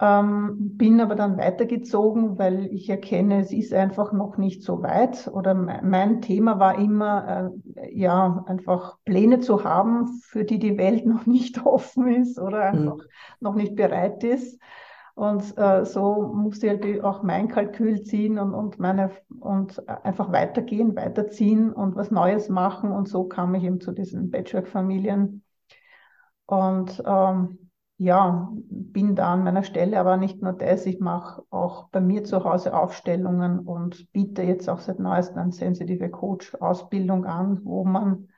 Ähm, 0.00 0.76
bin 0.76 1.00
aber 1.00 1.14
dann 1.14 1.36
weitergezogen, 1.36 2.36
weil 2.36 2.66
ich 2.66 2.88
erkenne, 2.88 3.40
es 3.40 3.52
ist 3.52 3.72
einfach 3.72 4.12
noch 4.12 4.36
nicht 4.36 4.64
so 4.64 4.82
weit. 4.82 5.28
Oder 5.32 5.54
mein 5.54 6.20
Thema 6.20 6.58
war 6.58 6.78
immer, 6.78 7.52
äh, 7.76 7.94
ja, 7.96 8.44
einfach 8.46 8.98
Pläne 9.04 9.38
zu 9.38 9.62
haben, 9.62 10.20
für 10.24 10.44
die 10.44 10.58
die 10.58 10.76
Welt 10.76 11.06
noch 11.06 11.26
nicht 11.26 11.64
offen 11.64 12.08
ist 12.08 12.38
oder 12.38 12.72
mhm. 12.72 12.78
einfach 12.78 12.96
mhm. 12.96 13.10
noch 13.40 13.54
nicht 13.54 13.76
bereit 13.76 14.24
ist. 14.24 14.60
Und 15.14 15.56
äh, 15.58 15.84
so 15.84 16.32
musste 16.34 16.66
ich 16.66 16.72
halt 16.72 17.04
auch 17.04 17.22
mein 17.22 17.48
Kalkül 17.48 18.02
ziehen 18.02 18.38
und, 18.38 18.54
und, 18.54 18.78
meine, 18.78 19.10
und 19.40 19.86
einfach 19.88 20.32
weitergehen, 20.32 20.96
weiterziehen 20.96 21.72
und 21.72 21.96
was 21.96 22.10
Neues 22.10 22.48
machen. 22.48 22.92
Und 22.92 23.08
so 23.08 23.24
kam 23.24 23.54
ich 23.54 23.64
eben 23.64 23.80
zu 23.80 23.92
diesen 23.92 24.30
Patchwork-Familien. 24.30 25.42
Und 26.46 27.02
ähm, 27.06 27.58
ja, 27.98 28.50
bin 28.52 29.14
da 29.14 29.34
an 29.34 29.44
meiner 29.44 29.62
Stelle, 29.62 30.00
aber 30.00 30.16
nicht 30.16 30.42
nur 30.42 30.54
das, 30.54 30.86
ich 30.86 30.98
mache 30.98 31.42
auch 31.50 31.88
bei 31.90 32.00
mir 32.00 32.24
zu 32.24 32.42
Hause 32.42 32.74
Aufstellungen 32.76 33.60
und 33.60 34.10
biete 34.12 34.42
jetzt 34.42 34.68
auch 34.68 34.80
seit 34.80 34.98
neuestem 34.98 35.38
eine 35.38 35.52
sensitive 35.52 36.10
Coach-Ausbildung 36.10 37.26
an, 37.26 37.60
wo 37.64 37.84
man 37.84 38.28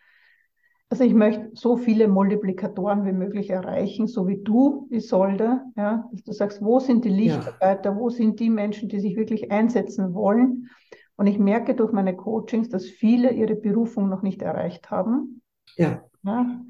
also 0.91 1.03
ich 1.03 1.15
möchte 1.15 1.51
so 1.55 1.77
viele 1.77 2.09
Multiplikatoren 2.09 3.05
wie 3.05 3.13
möglich 3.13 3.51
erreichen, 3.51 4.07
so 4.07 4.29
wie 4.29 4.43
du, 4.43 4.87
Isolde, 4.91 5.63
ja, 5.77 6.09
dass 6.13 6.23
du 6.23 6.33
sagst, 6.33 6.63
wo 6.63 6.79
sind 6.79 7.05
die 7.05 7.11
Lichtarbeiter, 7.11 7.91
ja. 7.91 7.97
wo 7.97 8.11
sind 8.11 8.39
die 8.39 8.51
Menschen, 8.51 8.89
die 8.89 9.01
sich 9.01 9.17
wirklich 9.17 9.51
einsetzen 9.51 10.15
wollen. 10.15 10.71
Und 11.17 11.27
ich 11.27 11.39
merke 11.39 11.75
durch 11.75 11.93
meine 11.93 12.15
Coachings, 12.15 12.69
dass 12.69 12.87
viele 12.87 13.33
ihre 13.33 13.55
Berufung 13.55 14.09
noch 14.09 14.23
nicht 14.23 14.43
erreicht 14.43 14.91
haben. 14.91 15.43
Ja. 15.77 16.05
ja. 16.23 16.61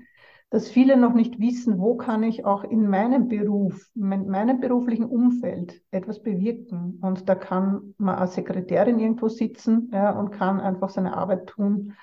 Dass 0.51 0.71
viele 0.71 0.97
noch 0.97 1.15
nicht 1.15 1.41
wissen, 1.41 1.79
wo 1.79 1.97
kann 1.97 2.23
ich 2.23 2.45
auch 2.45 2.63
in 2.63 2.89
meinem 2.89 3.29
Beruf, 3.29 3.91
in 3.95 4.29
meinem 4.29 4.61
beruflichen 4.61 5.07
Umfeld 5.07 5.83
etwas 5.91 6.23
bewirken. 6.23 6.99
Und 7.03 7.29
da 7.29 7.35
kann 7.35 7.95
man 7.99 8.15
als 8.15 8.35
Sekretärin 8.35 9.01
irgendwo 9.01 9.29
sitzen 9.29 9.91
ja, 9.93 10.11
und 10.19 10.31
kann 10.31 10.61
einfach 10.61 10.91
seine 10.91 11.17
Arbeit 11.17 11.49
tun 11.49 11.95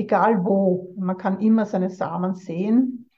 egal 0.00 0.44
wo. 0.44 0.94
Man 0.98 1.16
kann 1.16 1.40
immer 1.40 1.66
seine 1.66 1.90
Samen 1.90 2.34
sehen. 2.34 3.10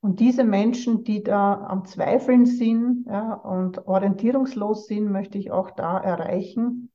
Und 0.00 0.20
diese 0.20 0.44
Menschen, 0.44 1.04
die 1.04 1.22
da 1.22 1.66
am 1.66 1.84
Zweifeln 1.84 2.46
sind 2.46 3.06
ja, 3.06 3.34
und 3.34 3.86
orientierungslos 3.86 4.86
sind, 4.86 5.10
möchte 5.10 5.38
ich 5.38 5.50
auch 5.50 5.70
da 5.70 5.98
erreichen 5.98 6.90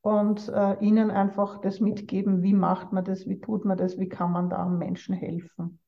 und 0.00 0.48
äh, 0.48 0.76
ihnen 0.80 1.10
einfach 1.10 1.60
das 1.60 1.80
mitgeben, 1.80 2.42
wie 2.42 2.52
macht 2.52 2.92
man 2.92 3.04
das, 3.04 3.26
wie 3.26 3.40
tut 3.40 3.64
man 3.64 3.76
das, 3.76 3.98
wie 3.98 4.08
kann 4.08 4.32
man 4.32 4.50
da 4.50 4.66
Menschen 4.66 5.14
helfen. 5.14 5.80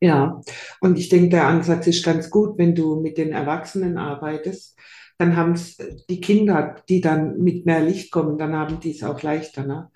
Ja, 0.00 0.40
und 0.80 0.98
ich 0.98 1.08
denke, 1.08 1.30
der 1.30 1.46
Ansatz 1.46 1.86
ist 1.86 2.04
ganz 2.04 2.30
gut, 2.30 2.58
wenn 2.58 2.74
du 2.74 3.00
mit 3.00 3.18
den 3.18 3.32
Erwachsenen 3.32 3.98
arbeitest, 3.98 4.78
dann 5.18 5.36
haben 5.36 5.52
es 5.52 5.76
die 6.08 6.20
Kinder, 6.20 6.76
die 6.88 7.00
dann 7.00 7.38
mit 7.38 7.66
mehr 7.66 7.80
Licht 7.80 8.10
kommen, 8.12 8.38
dann 8.38 8.54
haben 8.54 8.80
die 8.80 8.90
es 8.90 9.02
auch 9.02 9.22
leichter. 9.22 9.64
Ne? 9.64 9.90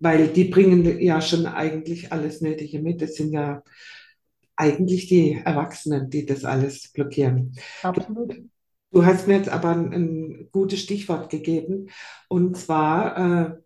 Weil 0.00 0.28
die 0.28 0.44
bringen 0.44 0.98
ja 1.00 1.20
schon 1.20 1.46
eigentlich 1.46 2.10
alles 2.10 2.40
Nötige 2.40 2.80
mit. 2.80 3.02
Das 3.02 3.14
sind 3.14 3.32
ja 3.32 3.62
eigentlich 4.56 5.06
die 5.06 5.40
Erwachsenen, 5.44 6.10
die 6.10 6.26
das 6.26 6.44
alles 6.44 6.90
blockieren. 6.92 7.54
Absolut. 7.82 8.32
Du, 8.32 8.50
du 8.92 9.04
hast 9.04 9.28
mir 9.28 9.36
jetzt 9.36 9.50
aber 9.50 9.70
ein, 9.70 9.92
ein, 9.92 10.48
gutes 10.50 10.80
Stichwort 10.80 11.30
gegeben. 11.30 11.90
Und 12.28 12.56
zwar, 12.56 13.16
äh, 13.16 13.56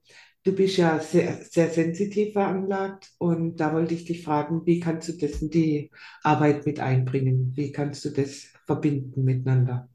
du 0.43 0.53
bist 0.53 0.76
ja 0.76 0.99
sehr, 0.99 1.38
sehr 1.45 1.71
sensitiv 1.71 2.33
veranlagt. 2.33 3.12
Und 3.19 3.57
da 3.57 3.73
wollte 3.73 3.95
ich 3.95 4.05
dich 4.05 4.25
fragen, 4.25 4.67
wie 4.67 4.81
kannst 4.81 5.09
du 5.09 5.12
das 5.12 5.41
in 5.41 5.50
die 5.50 5.91
Arbeit 6.23 6.67
mit 6.67 6.81
einbringen? 6.81 7.53
Wie 7.55 7.71
kannst 7.71 8.05
du 8.05 8.11
das 8.11 8.49
verbinden 8.67 9.25
miteinander? 9.25 9.88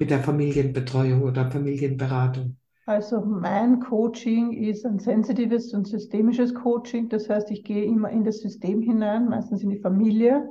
Mit 0.00 0.10
der 0.10 0.22
Familienbetreuung 0.22 1.22
oder 1.22 1.50
Familienberatung? 1.50 2.56
Also 2.86 3.20
mein 3.20 3.80
Coaching 3.80 4.52
ist 4.52 4.86
ein 4.86 5.00
sensitives 5.00 5.74
und 5.74 5.88
systemisches 5.88 6.54
Coaching. 6.54 7.08
Das 7.08 7.28
heißt, 7.28 7.50
ich 7.50 7.64
gehe 7.64 7.84
immer 7.84 8.10
in 8.10 8.22
das 8.22 8.38
System 8.38 8.80
hinein, 8.80 9.28
meistens 9.28 9.64
in 9.64 9.70
die 9.70 9.80
Familie. 9.80 10.48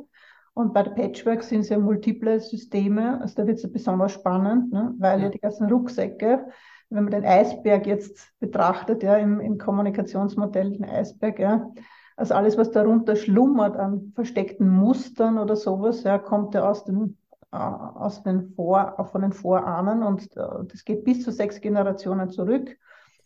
Und 0.53 0.73
bei 0.73 0.83
der 0.83 0.91
Patchwork 0.91 1.43
sind 1.43 1.61
es 1.61 1.69
ja 1.69 1.79
multiple 1.79 2.41
Systeme. 2.41 3.21
Also 3.21 3.35
da 3.37 3.47
wird 3.47 3.59
es 3.59 3.71
besonders 3.71 4.11
spannend, 4.11 4.73
ne? 4.73 4.93
weil 4.97 5.21
ja 5.21 5.29
die 5.29 5.39
ganzen 5.39 5.69
Rucksäcke, 5.69 6.45
wenn 6.89 7.03
man 7.05 7.11
den 7.11 7.25
Eisberg 7.25 7.87
jetzt 7.87 8.33
betrachtet, 8.39 9.01
ja, 9.01 9.15
im, 9.15 9.39
im 9.39 9.57
Kommunikationsmodell, 9.57 10.73
den 10.73 10.85
Eisberg, 10.85 11.39
ja, 11.39 11.71
also 12.17 12.33
alles, 12.33 12.57
was 12.57 12.71
darunter 12.71 13.15
schlummert 13.15 13.77
an 13.77 14.11
versteckten 14.13 14.69
Mustern 14.69 15.37
oder 15.37 15.55
sowas, 15.55 16.03
ja, 16.03 16.17
kommt 16.17 16.53
ja 16.53 16.69
aus 16.69 16.83
dem 16.83 17.17
aus 17.55 18.23
den 18.23 18.53
Vor, 18.55 19.07
von 19.11 19.21
den 19.21 19.33
Vorahnen 19.33 20.03
und 20.03 20.35
äh, 20.35 20.65
das 20.67 20.83
geht 20.83 21.03
bis 21.03 21.23
zu 21.23 21.31
sechs 21.31 21.61
Generationen 21.61 22.29
zurück. 22.29 22.77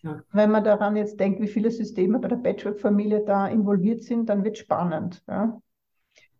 Ja. 0.01 0.23
Wenn 0.31 0.51
man 0.51 0.63
daran 0.63 0.95
jetzt 0.95 1.19
denkt, 1.19 1.41
wie 1.41 1.47
viele 1.47 1.71
Systeme 1.71 2.19
bei 2.19 2.29
der 2.29 2.37
Patchwork-Familie 2.37 3.23
da 3.25 3.47
involviert 3.47 4.03
sind, 4.03 4.29
dann 4.29 4.43
wird 4.43 4.55
es 4.55 4.61
spannend. 4.61 5.21
Ja? 5.27 5.61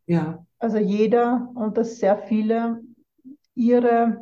ja. 0.05 0.45
Also 0.59 0.77
jeder 0.77 1.51
und 1.55 1.77
dass 1.77 1.99
sehr 1.99 2.17
viele 2.17 2.81
ihre 3.55 4.17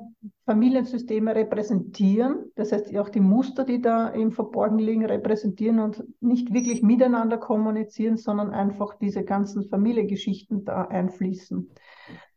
Familiensysteme 0.45 1.35
repräsentieren, 1.35 2.51
das 2.55 2.71
heißt 2.71 2.95
auch 2.97 3.09
die 3.09 3.19
Muster, 3.19 3.65
die 3.65 3.81
da 3.81 4.07
im 4.07 4.31
Verborgen 4.31 4.79
liegen, 4.79 5.05
repräsentieren 5.05 5.79
und 5.79 6.03
nicht 6.21 6.53
wirklich 6.53 6.81
miteinander 6.81 7.37
kommunizieren, 7.37 8.17
sondern 8.17 8.51
einfach 8.51 8.95
diese 8.95 9.23
ganzen 9.23 9.67
Familiengeschichten 9.69 10.63
da 10.63 10.83
einfließen. 10.85 11.69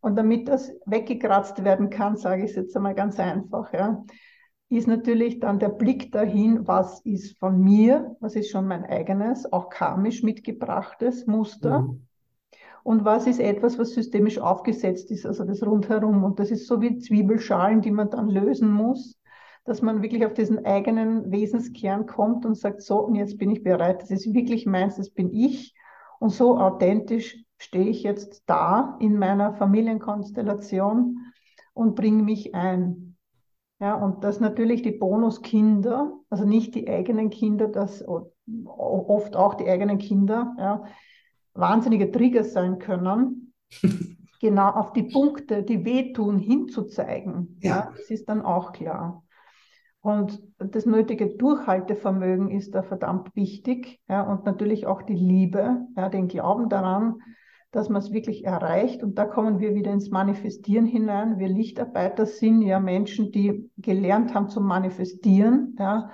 Und 0.00 0.16
damit 0.16 0.49
das 0.49 0.73
weggekratzt 0.87 1.62
werden 1.64 1.90
kann, 1.90 2.16
sage 2.16 2.45
ich 2.45 2.50
es 2.50 2.57
jetzt 2.57 2.76
einmal 2.76 2.95
ganz 2.95 3.19
einfach, 3.21 3.73
ja, 3.73 4.04
ist 4.71 4.87
natürlich 4.87 5.40
dann 5.40 5.59
der 5.59 5.69
Blick 5.69 6.12
dahin, 6.12 6.66
was 6.66 7.00
ist 7.00 7.38
von 7.38 7.61
mir, 7.61 8.16
was 8.21 8.37
ist 8.37 8.50
schon 8.50 8.66
mein 8.66 8.85
eigenes, 8.85 9.52
auch 9.52 9.69
karmisch 9.69 10.23
mitgebrachtes 10.23 11.26
Muster. 11.26 11.80
Mhm. 11.80 12.07
Und 12.83 13.04
was 13.04 13.26
ist 13.26 13.40
etwas, 13.40 13.78
was 13.78 13.92
systemisch 13.92 14.38
aufgesetzt 14.38 15.11
ist, 15.11 15.26
also 15.26 15.45
das 15.45 15.62
rundherum. 15.62 16.25
Und 16.25 16.38
das 16.38 16.50
ist 16.50 16.66
so 16.66 16.80
wie 16.80 16.99
Zwiebelschalen, 16.99 17.83
die 17.83 17.90
man 17.90 18.11
dann 18.11 18.30
lösen 18.30 18.71
muss, 18.71 19.19
dass 19.64 19.83
man 19.83 20.02
wirklich 20.02 20.25
auf 20.25 20.33
diesen 20.33 20.64
eigenen 20.64 21.30
Wesenskern 21.30 22.07
kommt 22.07 22.47
und 22.47 22.57
sagt, 22.57 22.80
so, 22.80 23.00
und 23.00 23.16
jetzt 23.16 23.38
bin 23.38 23.50
ich 23.50 23.62
bereit, 23.62 24.02
das 24.02 24.11
ist 24.11 24.33
wirklich 24.33 24.66
meins, 24.66 24.97
das 24.97 25.11
bin 25.11 25.35
ich. 25.35 25.75
Und 26.21 26.30
so 26.30 26.59
authentisch 26.59 27.45
stehe 27.61 27.88
ich 27.88 28.02
jetzt 28.02 28.43
da 28.47 28.97
in 29.00 29.19
meiner 29.19 29.52
Familienkonstellation 29.52 31.19
und 31.75 31.95
bringe 31.95 32.23
mich 32.23 32.55
ein. 32.55 33.17
Ja, 33.79 33.95
und 33.95 34.25
dass 34.25 34.40
natürlich 34.40 34.83
die 34.83 34.93
Bonuskinder, 34.93 36.12
also 36.31 36.45
nicht 36.45 36.75
die 36.75 36.88
eigenen 36.88 37.31
Kinder, 37.31 37.69
das 37.69 38.05
oft 38.07 39.37
auch 39.37 39.55
die 39.55 39.69
eigenen 39.69 39.99
Kinder, 39.99 40.55
ja, 40.59 40.85
wahnsinnige 41.55 42.11
Triggers 42.11 42.52
sein 42.52 42.79
können, 42.79 43.52
genau 44.40 44.71
auf 44.71 44.93
die 44.93 45.05
Punkte, 45.05 45.62
die 45.62 45.85
wehtun, 45.85 46.38
hinzuzeigen. 46.38 47.59
Ja. 47.61 47.71
ja. 47.71 47.93
das 47.97 48.11
ist 48.11 48.29
dann 48.29 48.43
auch 48.43 48.73
klar. 48.73 49.23
Und 50.00 50.43
das 50.59 50.87
nötige 50.87 51.37
Durchhaltevermögen 51.37 52.50
ist 52.50 52.75
da 52.75 52.83
verdammt 52.83 53.37
wichtig. 53.37 54.00
Ja, 54.09 54.23
und 54.23 54.47
natürlich 54.47 54.87
auch 54.87 55.02
die 55.02 55.14
Liebe, 55.14 55.87
ja, 55.95 56.09
den 56.09 56.29
Glauben 56.29 56.71
daran, 56.71 57.21
dass 57.73 57.89
man 57.89 58.03
es 58.03 58.12
wirklich 58.12 58.45
erreicht. 58.45 59.03
Und 59.03 59.17
da 59.17 59.25
kommen 59.25 59.61
wir 59.61 59.75
wieder 59.75 59.93
ins 59.93 60.11
Manifestieren 60.11 60.87
hinein. 60.87 61.39
Wir 61.39 61.49
Lichtarbeiter 61.49 62.27
sind 62.27 62.62
ja 62.62 62.81
Menschen, 62.81 63.31
die 63.31 63.71
gelernt 63.79 64.35
haben 64.35 64.49
zu 64.49 64.61
manifestieren. 64.61 65.77
Ja. 65.79 66.11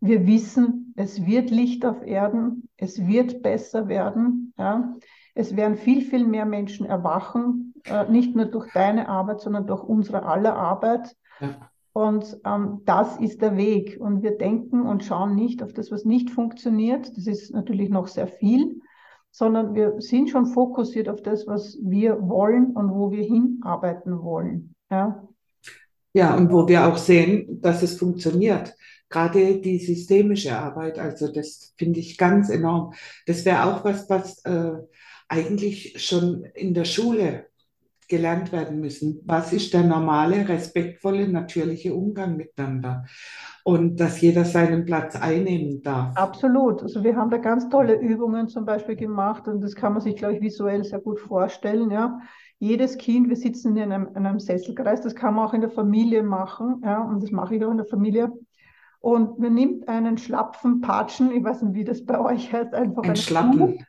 Wir 0.00 0.26
wissen, 0.26 0.94
es 0.96 1.26
wird 1.26 1.50
Licht 1.50 1.84
auf 1.84 2.02
Erden, 2.02 2.68
es 2.76 3.06
wird 3.06 3.42
besser 3.42 3.88
werden. 3.88 4.54
Ja. 4.58 4.96
Es 5.34 5.54
werden 5.54 5.76
viel, 5.76 6.00
viel 6.00 6.26
mehr 6.26 6.46
Menschen 6.46 6.86
erwachen, 6.86 7.74
äh, 7.84 8.10
nicht 8.10 8.34
nur 8.34 8.46
durch 8.46 8.72
deine 8.72 9.08
Arbeit, 9.08 9.40
sondern 9.40 9.66
durch 9.66 9.82
unsere 9.82 10.24
aller 10.24 10.56
Arbeit. 10.56 11.14
Ja. 11.40 11.70
Und 11.92 12.38
ähm, 12.44 12.82
das 12.86 13.18
ist 13.18 13.42
der 13.42 13.56
Weg. 13.56 13.98
Und 14.00 14.22
wir 14.22 14.38
denken 14.38 14.82
und 14.82 15.04
schauen 15.04 15.34
nicht 15.34 15.62
auf 15.62 15.74
das, 15.74 15.90
was 15.90 16.04
nicht 16.06 16.30
funktioniert. 16.30 17.16
Das 17.16 17.26
ist 17.26 17.52
natürlich 17.52 17.90
noch 17.90 18.06
sehr 18.06 18.28
viel 18.28 18.80
sondern 19.36 19.74
wir 19.74 20.00
sind 20.00 20.30
schon 20.30 20.46
fokussiert 20.46 21.10
auf 21.10 21.20
das, 21.20 21.46
was 21.46 21.76
wir 21.82 22.16
wollen 22.26 22.70
und 22.74 22.90
wo 22.90 23.10
wir 23.10 23.22
hinarbeiten 23.22 24.22
wollen. 24.22 24.74
Ja, 24.90 25.28
ja 26.14 26.34
und 26.34 26.50
wo 26.50 26.66
wir 26.66 26.86
auch 26.86 26.96
sehen, 26.96 27.60
dass 27.60 27.82
es 27.82 27.98
funktioniert. 27.98 28.74
Gerade 29.10 29.60
die 29.60 29.78
systemische 29.78 30.58
Arbeit, 30.58 30.98
also 30.98 31.30
das 31.30 31.74
finde 31.76 32.00
ich 32.00 32.16
ganz 32.16 32.48
enorm. 32.48 32.94
Das 33.26 33.44
wäre 33.44 33.64
auch 33.64 33.84
was, 33.84 34.08
was 34.08 34.42
äh, 34.46 34.72
eigentlich 35.28 36.02
schon 36.02 36.46
in 36.54 36.72
der 36.72 36.86
Schule 36.86 37.44
gelernt 38.08 38.52
werden 38.52 38.80
müssen. 38.80 39.20
Was 39.26 39.52
ist 39.52 39.74
der 39.74 39.82
normale, 39.82 40.48
respektvolle, 40.48 41.28
natürliche 41.28 41.92
Umgang 41.92 42.38
miteinander? 42.38 43.04
Und 43.66 43.98
dass 43.98 44.20
jeder 44.20 44.44
seinen 44.44 44.84
Platz 44.84 45.16
einnehmen 45.16 45.82
darf. 45.82 46.16
Absolut. 46.16 46.84
Also 46.84 47.02
wir 47.02 47.16
haben 47.16 47.30
da 47.30 47.38
ganz 47.38 47.68
tolle 47.68 47.94
Übungen 47.94 48.46
zum 48.46 48.64
Beispiel 48.64 48.94
gemacht 48.94 49.48
und 49.48 49.60
das 49.60 49.74
kann 49.74 49.92
man 49.92 50.00
sich, 50.00 50.14
glaube 50.14 50.36
ich, 50.36 50.40
visuell 50.40 50.84
sehr 50.84 51.00
gut 51.00 51.18
vorstellen. 51.18 51.90
Ja. 51.90 52.20
Jedes 52.60 52.96
Kind, 52.96 53.28
wir 53.28 53.34
sitzen 53.34 53.76
in 53.76 53.90
einem, 53.90 54.06
in 54.14 54.24
einem 54.24 54.38
Sesselkreis, 54.38 55.00
das 55.00 55.16
kann 55.16 55.34
man 55.34 55.48
auch 55.48 55.52
in 55.52 55.62
der 55.62 55.70
Familie 55.70 56.22
machen, 56.22 56.80
ja, 56.84 57.02
und 57.02 57.20
das 57.20 57.32
mache 57.32 57.56
ich 57.56 57.64
auch 57.64 57.72
in 57.72 57.78
der 57.78 57.86
Familie. 57.86 58.30
Und 59.00 59.40
man 59.40 59.54
nimmt 59.54 59.88
einen 59.88 60.16
schlapfen 60.16 60.80
Patschen, 60.80 61.32
ich 61.32 61.42
weiß 61.42 61.62
nicht, 61.62 61.74
wie 61.74 61.84
das 61.84 62.04
bei 62.04 62.20
euch 62.20 62.52
heißt, 62.52 62.72
einfach 62.72 63.02
ein 63.02 63.16
Schlappen. 63.16 63.84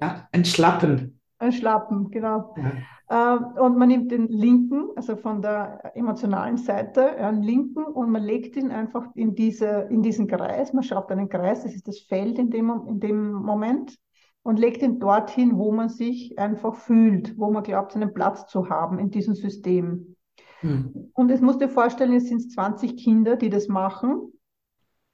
Ja, 0.00 0.26
ein 0.32 0.44
Schlappen. 0.44 1.20
Ein 1.42 1.50
Schlappen, 1.50 2.08
genau. 2.10 2.54
Ja. 2.56 3.36
Ähm, 3.36 3.46
und 3.60 3.76
man 3.76 3.88
nimmt 3.88 4.12
den 4.12 4.28
linken, 4.28 4.90
also 4.94 5.16
von 5.16 5.42
der 5.42 5.90
emotionalen 5.96 6.56
Seite, 6.56 7.16
einen 7.16 7.42
linken 7.42 7.82
und 7.82 8.10
man 8.10 8.22
legt 8.22 8.54
ihn 8.56 8.70
einfach 8.70 9.08
in, 9.16 9.34
diese, 9.34 9.88
in 9.90 10.02
diesen 10.02 10.28
Kreis. 10.28 10.72
Man 10.72 10.84
schaut 10.84 11.10
einen 11.10 11.28
Kreis, 11.28 11.64
das 11.64 11.74
ist 11.74 11.88
das 11.88 11.98
Feld 11.98 12.38
in 12.38 12.50
dem, 12.50 12.70
in 12.86 13.00
dem 13.00 13.32
Moment, 13.32 13.98
und 14.44 14.60
legt 14.60 14.82
ihn 14.82 15.00
dorthin, 15.00 15.58
wo 15.58 15.72
man 15.72 15.88
sich 15.88 16.38
einfach 16.38 16.76
fühlt, 16.76 17.36
wo 17.36 17.50
man 17.50 17.64
glaubt, 17.64 17.90
seinen 17.90 18.14
Platz 18.14 18.46
zu 18.46 18.68
haben 18.68 19.00
in 19.00 19.10
diesem 19.10 19.34
System. 19.34 20.14
Hm. 20.60 21.10
Und 21.12 21.30
es 21.32 21.40
musst 21.40 21.60
dir 21.60 21.68
vorstellen, 21.68 22.12
es 22.12 22.28
sind 22.28 22.52
20 22.52 22.96
Kinder, 22.96 23.34
die 23.34 23.50
das 23.50 23.66
machen. 23.66 24.32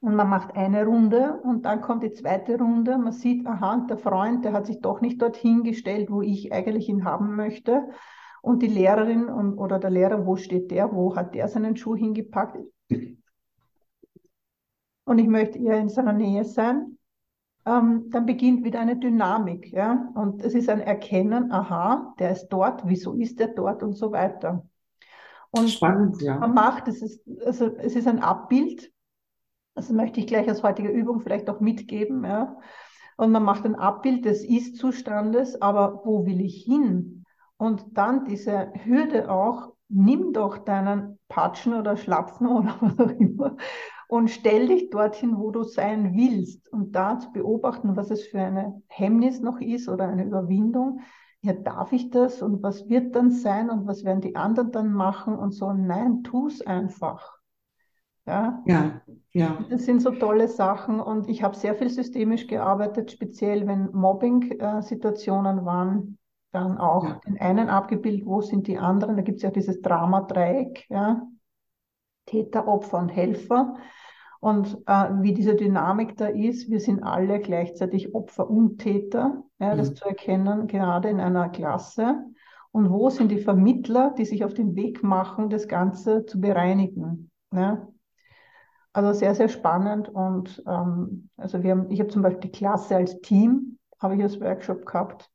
Und 0.00 0.14
man 0.14 0.28
macht 0.28 0.54
eine 0.54 0.84
Runde 0.84 1.40
und 1.42 1.64
dann 1.64 1.80
kommt 1.80 2.04
die 2.04 2.12
zweite 2.12 2.56
Runde. 2.58 2.98
Man 2.98 3.12
sieht, 3.12 3.44
aha, 3.46 3.84
der 3.88 3.98
Freund, 3.98 4.44
der 4.44 4.52
hat 4.52 4.66
sich 4.66 4.80
doch 4.80 5.00
nicht 5.00 5.20
dorthin 5.20 5.64
gestellt, 5.64 6.08
wo 6.10 6.22
ich 6.22 6.52
eigentlich 6.52 6.88
ihn 6.88 7.04
haben 7.04 7.34
möchte. 7.34 7.88
Und 8.40 8.62
die 8.62 8.68
Lehrerin 8.68 9.28
und, 9.28 9.58
oder 9.58 9.80
der 9.80 9.90
Lehrer, 9.90 10.24
wo 10.24 10.36
steht 10.36 10.70
der, 10.70 10.92
wo 10.92 11.16
hat 11.16 11.34
der 11.34 11.48
seinen 11.48 11.76
Schuh 11.76 11.96
hingepackt? 11.96 12.58
Und 15.04 15.18
ich 15.18 15.26
möchte 15.26 15.58
eher 15.58 15.80
in 15.80 15.88
seiner 15.88 16.12
Nähe 16.12 16.44
sein. 16.44 16.98
Ähm, 17.66 18.08
dann 18.10 18.24
beginnt 18.24 18.64
wieder 18.64 18.78
eine 18.78 18.96
Dynamik. 18.96 19.72
Ja? 19.72 20.12
Und 20.14 20.42
es 20.44 20.54
ist 20.54 20.68
ein 20.68 20.80
Erkennen, 20.80 21.50
aha, 21.50 22.14
der 22.20 22.30
ist 22.30 22.48
dort, 22.48 22.82
wieso 22.86 23.14
ist 23.14 23.40
der 23.40 23.48
dort 23.48 23.82
und 23.82 23.94
so 23.94 24.12
weiter. 24.12 24.64
Und 25.50 25.70
Spannend, 25.70 26.22
ja. 26.22 26.38
Man 26.38 26.54
macht, 26.54 26.86
es 26.86 27.02
ist, 27.02 27.20
also 27.44 27.74
es 27.78 27.96
ist 27.96 28.06
ein 28.06 28.20
Abbild 28.20 28.92
das 29.78 29.90
möchte 29.90 30.20
ich 30.20 30.26
gleich 30.26 30.48
als 30.48 30.62
heutige 30.62 30.90
Übung 30.90 31.20
vielleicht 31.20 31.48
auch 31.48 31.60
mitgeben. 31.60 32.24
Ja. 32.24 32.58
Und 33.16 33.32
man 33.32 33.42
macht 33.42 33.64
ein 33.64 33.74
Abbild 33.74 34.24
des 34.24 34.44
Ist-Zustandes, 34.44 35.60
aber 35.62 36.02
wo 36.04 36.26
will 36.26 36.40
ich 36.40 36.64
hin? 36.64 37.24
Und 37.56 37.96
dann 37.96 38.24
diese 38.24 38.72
Hürde 38.84 39.30
auch, 39.30 39.72
nimm 39.88 40.32
doch 40.32 40.58
deinen 40.58 41.18
Patschen 41.28 41.74
oder 41.74 41.96
Schlapfen 41.96 42.46
oder 42.48 42.76
was 42.80 42.98
auch 42.98 43.10
immer 43.18 43.56
und 44.08 44.30
stell 44.30 44.66
dich 44.66 44.90
dorthin, 44.90 45.38
wo 45.38 45.50
du 45.50 45.62
sein 45.62 46.14
willst. 46.14 46.72
Und 46.72 46.96
da 46.96 47.18
zu 47.18 47.30
beobachten, 47.30 47.94
was 47.94 48.10
es 48.10 48.26
für 48.26 48.40
eine 48.40 48.82
Hemmnis 48.88 49.40
noch 49.40 49.60
ist 49.60 49.88
oder 49.88 50.08
eine 50.08 50.24
Überwindung. 50.24 51.00
Ja, 51.42 51.52
darf 51.52 51.92
ich 51.92 52.10
das? 52.10 52.42
Und 52.42 52.62
was 52.62 52.88
wird 52.88 53.14
dann 53.14 53.30
sein? 53.30 53.70
Und 53.70 53.86
was 53.86 54.04
werden 54.04 54.22
die 54.22 54.34
anderen 54.34 54.72
dann 54.72 54.92
machen? 54.92 55.36
Und 55.36 55.52
so, 55.52 55.72
nein, 55.72 56.24
tu 56.24 56.48
es 56.48 56.66
einfach. 56.66 57.37
Ja, 58.28 58.62
ja. 58.66 59.00
ja. 59.32 59.58
Das 59.70 59.84
sind 59.84 60.02
so 60.02 60.10
tolle 60.10 60.48
Sachen 60.48 61.00
und 61.00 61.28
ich 61.28 61.42
habe 61.42 61.56
sehr 61.56 61.74
viel 61.74 61.88
systemisch 61.88 62.46
gearbeitet, 62.46 63.10
speziell 63.10 63.66
wenn 63.66 63.90
Mobbing-Situationen 63.92 65.64
waren, 65.64 66.18
dann 66.52 66.76
auch 66.78 67.04
ja. 67.04 67.20
den 67.26 67.38
einen 67.40 67.68
abgebildet, 67.68 68.26
wo 68.26 68.42
sind 68.42 68.66
die 68.66 68.78
anderen. 68.78 69.16
Da 69.16 69.22
gibt 69.22 69.36
es 69.36 69.42
ja 69.42 69.50
dieses 69.50 69.80
Drama-Dreieck, 69.80 70.86
ja? 70.90 71.22
Täter, 72.26 72.68
Opfer 72.68 72.98
und 72.98 73.08
Helfer. 73.08 73.76
Und 74.40 74.78
äh, 74.86 75.08
wie 75.22 75.32
diese 75.32 75.54
Dynamik 75.54 76.16
da 76.16 76.26
ist, 76.26 76.70
wir 76.70 76.80
sind 76.80 77.02
alle 77.02 77.40
gleichzeitig 77.40 78.14
Opfer 78.14 78.48
und 78.48 78.78
Täter, 78.78 79.42
ja, 79.58 79.74
das 79.74 79.90
mhm. 79.90 79.96
zu 79.96 80.04
erkennen, 80.04 80.66
gerade 80.68 81.08
in 81.08 81.20
einer 81.20 81.48
Klasse. 81.48 82.24
Und 82.70 82.90
wo 82.90 83.08
sind 83.08 83.32
die 83.32 83.40
Vermittler, 83.40 84.14
die 84.16 84.26
sich 84.26 84.44
auf 84.44 84.54
den 84.54 84.76
Weg 84.76 85.02
machen, 85.02 85.48
das 85.48 85.66
Ganze 85.66 86.26
zu 86.26 86.40
bereinigen? 86.40 87.30
Ja? 87.52 87.88
Also 88.92 89.12
sehr, 89.12 89.34
sehr 89.34 89.48
spannend. 89.48 90.08
Und 90.08 90.62
ähm, 90.66 91.28
also 91.36 91.62
wir 91.62 91.72
haben, 91.72 91.90
ich 91.90 92.00
habe 92.00 92.10
zum 92.10 92.22
Beispiel 92.22 92.50
die 92.50 92.52
Klasse 92.52 92.96
als 92.96 93.20
Team, 93.20 93.78
habe 94.00 94.16
ich 94.16 94.22
als 94.22 94.40
Workshop 94.40 94.86
gehabt. 94.86 95.30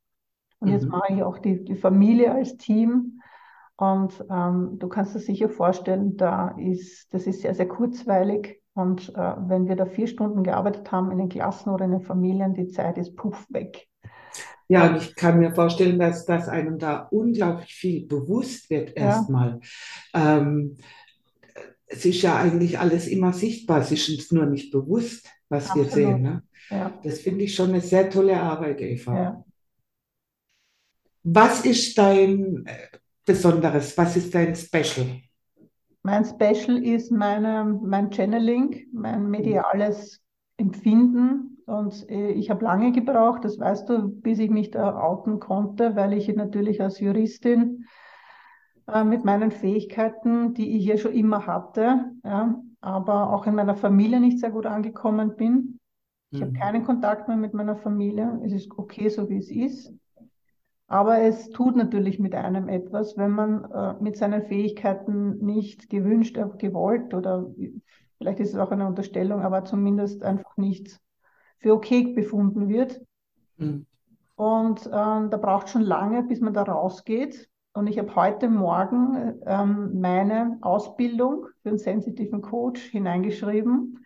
Und 0.59 0.69
mhm. 0.69 0.73
jetzt 0.73 0.87
mache 0.87 1.13
ich 1.13 1.23
auch 1.23 1.37
die, 1.37 1.63
die 1.63 1.75
Familie 1.75 2.33
als 2.33 2.57
Team. 2.57 3.21
Und 3.75 4.23
ähm, 4.29 4.77
du 4.79 4.87
kannst 4.87 5.15
dir 5.15 5.19
sicher 5.19 5.49
vorstellen, 5.49 6.15
da 6.15 6.49
ist, 6.57 7.13
das 7.13 7.27
ist 7.27 7.41
sehr, 7.41 7.55
sehr 7.55 7.67
kurzweilig. 7.67 8.61
Und 8.73 9.09
äh, 9.09 9.35
wenn 9.47 9.67
wir 9.67 9.75
da 9.75 9.85
vier 9.85 10.07
Stunden 10.07 10.43
gearbeitet 10.43 10.91
haben 10.91 11.11
in 11.11 11.17
den 11.17 11.29
Klassen 11.29 11.69
oder 11.69 11.85
in 11.85 11.91
den 11.91 12.01
Familien, 12.01 12.53
die 12.53 12.67
Zeit 12.67 12.97
ist 12.97 13.15
puff 13.15 13.45
weg. 13.49 13.87
Ja, 14.67 14.89
und 14.89 14.95
ich 14.97 15.15
kann 15.15 15.39
mir 15.39 15.53
vorstellen, 15.53 15.99
dass, 15.99 16.25
dass 16.25 16.47
einem 16.47 16.79
da 16.79 17.07
unglaublich 17.11 17.73
viel 17.73 18.07
bewusst 18.07 18.69
wird 18.69 18.95
erstmal. 18.95 19.59
Ja. 20.13 20.37
Ähm, 20.37 20.77
es 21.93 22.05
ist 22.05 22.21
ja 22.23 22.37
eigentlich 22.37 22.79
alles 22.79 23.07
immer 23.07 23.33
sichtbar, 23.33 23.81
es 23.81 23.91
ist 23.91 24.09
uns 24.09 24.31
nur 24.31 24.45
nicht 24.45 24.71
bewusst, 24.71 25.29
was 25.49 25.69
Absolut. 25.69 25.87
wir 25.87 25.93
sehen. 25.93 26.21
Ne? 26.21 26.43
Ja. 26.69 26.99
Das 27.03 27.19
finde 27.19 27.43
ich 27.43 27.53
schon 27.53 27.69
eine 27.69 27.81
sehr 27.81 28.09
tolle 28.09 28.39
Arbeit, 28.39 28.81
Eva. 28.81 29.15
Ja. 29.15 29.45
Was 31.23 31.65
ist 31.65 31.97
dein 31.97 32.65
äh, 32.65 32.97
Besonderes? 33.25 33.97
Was 33.97 34.17
ist 34.17 34.33
dein 34.33 34.55
Special? 34.55 35.21
Mein 36.01 36.25
Special 36.25 36.83
ist 36.83 37.11
meine, 37.11 37.79
mein 37.81 38.11
Channeling, 38.11 38.87
mein 38.91 39.29
mediales 39.29 40.21
Empfinden. 40.57 41.59
Und 41.65 42.09
äh, 42.09 42.31
ich 42.31 42.49
habe 42.49 42.65
lange 42.65 42.91
gebraucht, 42.91 43.45
das 43.45 43.57
weißt 43.57 43.87
du, 43.87 44.09
bis 44.09 44.39
ich 44.39 44.49
mich 44.49 44.71
da 44.71 44.97
outen 44.99 45.39
konnte, 45.39 45.95
weil 45.95 46.13
ich 46.13 46.27
natürlich 46.35 46.81
als 46.81 46.99
Juristin 46.99 47.85
äh, 48.87 49.03
mit 49.03 49.25
meinen 49.25 49.51
Fähigkeiten, 49.51 50.53
die 50.53 50.77
ich 50.77 50.85
ja 50.85 50.97
schon 50.97 51.13
immer 51.13 51.47
hatte, 51.47 52.11
ja, 52.23 52.61
aber 52.81 53.31
auch 53.31 53.45
in 53.45 53.55
meiner 53.55 53.75
Familie 53.75 54.19
nicht 54.19 54.39
sehr 54.39 54.51
gut 54.51 54.65
angekommen 54.65 55.35
bin. 55.35 55.79
Ich 56.31 56.39
mhm. 56.39 56.45
habe 56.45 56.53
keinen 56.53 56.83
Kontakt 56.83 57.27
mehr 57.27 57.37
mit 57.37 57.53
meiner 57.53 57.77
Familie. 57.77 58.41
Es 58.43 58.51
ist 58.51 58.71
okay, 58.77 59.09
so 59.09 59.29
wie 59.29 59.37
es 59.37 59.49
ist. 59.49 59.93
Aber 60.87 61.19
es 61.19 61.49
tut 61.49 61.75
natürlich 61.75 62.19
mit 62.19 62.35
einem 62.35 62.67
etwas, 62.67 63.17
wenn 63.17 63.31
man 63.31 63.63
äh, 63.71 63.95
mit 64.01 64.17
seinen 64.17 64.43
Fähigkeiten 64.43 65.37
nicht 65.37 65.89
gewünscht, 65.89 66.37
äh, 66.37 66.45
gewollt 66.57 67.13
oder 67.13 67.49
vielleicht 68.17 68.39
ist 68.39 68.53
es 68.53 68.59
auch 68.59 68.71
eine 68.71 68.85
Unterstellung, 68.85 69.41
aber 69.41 69.63
zumindest 69.65 70.23
einfach 70.23 70.57
nicht 70.57 70.99
für 71.59 71.73
okay 71.73 72.13
befunden 72.13 72.67
wird. 72.67 73.01
Mhm. 73.57 73.85
Und 74.35 74.85
ähm, 74.87 75.29
da 75.29 75.37
braucht 75.37 75.69
schon 75.69 75.83
lange, 75.83 76.23
bis 76.23 76.41
man 76.41 76.53
da 76.53 76.63
rausgeht. 76.63 77.49
Und 77.73 77.87
ich 77.87 77.97
habe 77.97 78.15
heute 78.15 78.49
Morgen 78.49 79.41
ähm, 79.47 79.99
meine 79.99 80.59
Ausbildung 80.61 81.47
für 81.63 81.69
einen 81.69 81.79
sensitiven 81.79 82.41
Coach 82.41 82.81
hineingeschrieben 82.81 84.05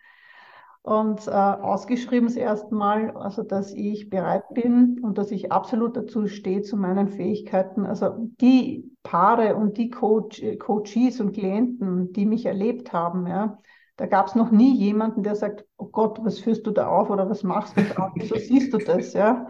und 0.80 1.26
äh, 1.26 1.30
ausgeschrieben 1.30 2.28
das 2.28 2.36
erste 2.36 2.74
Mal, 2.74 3.10
also 3.10 3.42
dass 3.42 3.74
ich 3.74 4.08
bereit 4.08 4.44
bin 4.54 5.00
und 5.02 5.18
dass 5.18 5.30
ich 5.30 5.52
absolut 5.52 5.98
dazu 5.98 6.26
stehe 6.28 6.62
zu 6.62 6.78
meinen 6.78 7.08
Fähigkeiten. 7.08 7.84
Also 7.84 8.14
die 8.40 8.90
Paare 9.02 9.54
und 9.54 9.76
die 9.76 9.90
Coach, 9.90 10.42
Coaches 10.58 11.20
und 11.20 11.32
Klienten, 11.32 12.14
die 12.14 12.24
mich 12.24 12.46
erlebt 12.46 12.94
haben, 12.94 13.26
ja, 13.26 13.58
da 13.98 14.06
gab 14.06 14.28
es 14.28 14.36
noch 14.36 14.52
nie 14.52 14.76
jemanden, 14.76 15.24
der 15.24 15.34
sagt, 15.34 15.66
oh 15.76 15.86
Gott, 15.86 16.24
was 16.24 16.38
führst 16.38 16.64
du 16.68 16.70
da 16.70 16.86
auf 16.86 17.10
oder 17.10 17.28
was 17.28 17.42
machst 17.42 17.76
du 17.76 17.82
da? 17.82 18.12
Wieso 18.14 18.36
siehst 18.38 18.72
du 18.72 18.78
das? 18.78 19.12
Ja? 19.12 19.48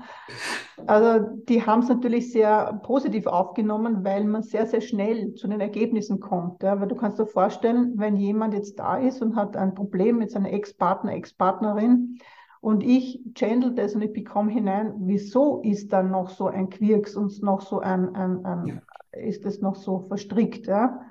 Also 0.87 1.27
die 1.49 1.67
haben 1.67 1.83
es 1.83 1.91
natürlich 1.91 2.33
sehr 2.33 2.81
positiv 2.83 3.27
aufgenommen, 3.27 4.05
weil 4.05 4.25
man 4.25 4.43
sehr, 4.43 4.65
sehr 4.65 4.81
schnell 4.81 5.35
zu 5.35 5.49
den 5.49 5.61
Ergebnissen 5.61 6.19
kommt. 6.19 6.63
Ja? 6.63 6.81
Weil 6.81 6.89
du 6.89 6.95
kannst 6.95 7.19
dir 7.19 7.27
vorstellen, 7.27 7.93
wenn 7.97 8.17
jemand 8.17 8.55
jetzt 8.55 8.79
da 8.79 8.97
ist 8.97 9.21
und 9.21 9.37
hat 9.37 9.55
ein 9.55 9.75
Problem 9.75 10.17
mit 10.17 10.31
seiner 10.31 10.51
Ex-Partner, 10.51 11.13
Ex-Partnerin 11.13 12.19
und 12.63 12.83
ich 12.83 13.21
channel 13.35 13.75
das 13.75 13.95
und 13.95 14.01
ich 14.01 14.15
bekomme 14.15 14.51
hinein, 14.51 14.95
wieso 15.01 15.61
ist 15.61 15.93
da 15.93 16.03
noch 16.03 16.31
so 16.31 16.47
ein 16.47 16.71
Quirks 16.71 17.17
und 17.17 17.43
noch 17.43 17.61
so 17.61 17.81
ein, 17.81 18.15
ein, 18.15 18.47
ein 18.47 18.67
ja. 18.67 19.21
ist 19.21 19.45
das 19.45 19.61
noch 19.61 19.77
so 19.77 20.01
verstrickt? 20.01 20.67
Ja? 20.69 21.03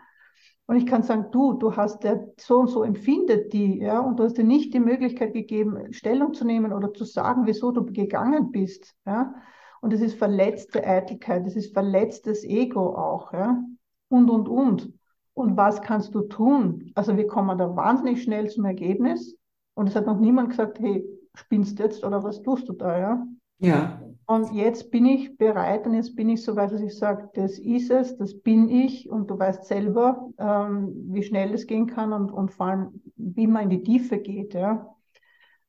Und 0.68 0.76
ich 0.76 0.86
kann 0.86 1.02
sagen, 1.02 1.28
du, 1.32 1.54
du 1.54 1.76
hast 1.76 2.04
ja 2.04 2.20
so 2.38 2.60
und 2.60 2.68
so 2.68 2.84
empfindet 2.84 3.54
die, 3.54 3.80
ja, 3.80 4.00
und 4.00 4.20
du 4.20 4.24
hast 4.24 4.38
dir 4.38 4.44
nicht 4.44 4.74
die 4.74 4.82
Möglichkeit 4.82 5.34
gegeben, 5.34 5.94
Stellung 5.94 6.34
zu 6.34 6.46
nehmen 6.46 6.74
oder 6.74 6.94
zu 6.94 7.06
sagen, 7.06 7.46
wieso 7.46 7.72
du 7.72 7.86
gegangen 7.86 8.52
bist, 8.52 8.94
ja. 9.06 9.34
Und 9.80 9.94
es 9.94 10.02
ist 10.02 10.18
verletzte 10.18 10.86
Eitelkeit, 10.86 11.48
es 11.48 11.56
ist 11.56 11.74
verletztes 11.74 12.44
Ego 12.44 12.96
auch, 12.96 13.32
ja. 13.32 13.64
Und, 14.10 14.30
und, 14.30 14.50
und. 14.50 14.94
Und 15.34 15.56
was 15.56 15.82
kannst 15.82 16.16
du 16.16 16.22
tun? 16.22 16.92
Also 16.96 17.16
wir 17.16 17.28
kommen 17.28 17.58
da 17.58 17.76
wahnsinnig 17.76 18.24
schnell 18.24 18.50
zum 18.50 18.66
Ergebnis. 18.66 19.38
Und 19.76 19.88
es 19.88 19.96
hat 19.96 20.08
noch 20.08 20.20
niemand 20.20 20.50
gesagt, 20.50 20.80
hey, 20.80 21.08
spinnst 21.36 21.80
jetzt 21.80 22.04
oder 22.04 22.24
was 22.24 22.42
tust 22.42 22.68
du 22.68 22.74
da, 22.74 22.98
ja? 22.98 23.28
Ja. 23.60 24.02
Und 24.30 24.52
jetzt 24.52 24.92
bin 24.92 25.06
ich 25.06 25.38
bereit 25.38 25.88
und 25.88 25.94
jetzt 25.94 26.18
bin 26.18 26.28
ich 26.28 26.44
so 26.44 26.58
weit, 26.58 26.74
dass 26.74 26.82
ich 26.82 26.98
sage, 26.98 27.30
das 27.34 27.58
ist 27.60 27.90
es, 27.90 28.18
das 28.18 28.38
bin 28.38 28.68
ich 28.68 29.10
und 29.10 29.32
du 29.32 29.40
weißt 29.40 29.63
selber, 29.63 30.30
ähm, 30.38 30.94
wie 31.13 31.24
schnell 31.24 31.54
es 31.54 31.66
gehen 31.66 31.88
kann 31.88 32.12
und, 32.12 32.30
und 32.32 32.52
vor 32.52 32.66
allem, 32.66 33.02
wie 33.16 33.48
man 33.48 33.63
in 33.63 33.70
die 33.70 33.84
Tiefe 33.84 34.18
geht. 34.18 34.54
Ja. 34.54 34.94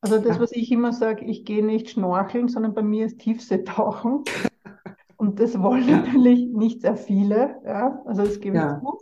Also 0.01 0.18
das, 0.18 0.40
was 0.40 0.51
ich 0.51 0.73
immer 0.73 0.92
sage, 0.92 1.25
ich 1.25 1.44
gehe 1.44 1.64
nicht 1.64 1.90
schnorcheln, 1.90 2.49
sondern 2.49 2.75
bei 2.75 2.83
mir 2.83 3.07
ist 3.07 3.21
Tiefseetauchen. 3.21 4.25
Und 5.16 5.40
das 5.40 5.61
wollen 5.61 5.88
ja. 5.88 5.99
natürlich 5.99 6.49
nicht 6.49 6.83
sehr 6.83 6.97
viele. 6.97 7.61
Ja. 7.64 8.01
Also 8.05 8.23
gebe 8.40 8.57
ich 8.57 8.62
ja. 8.62 8.81
zu. 8.81 8.99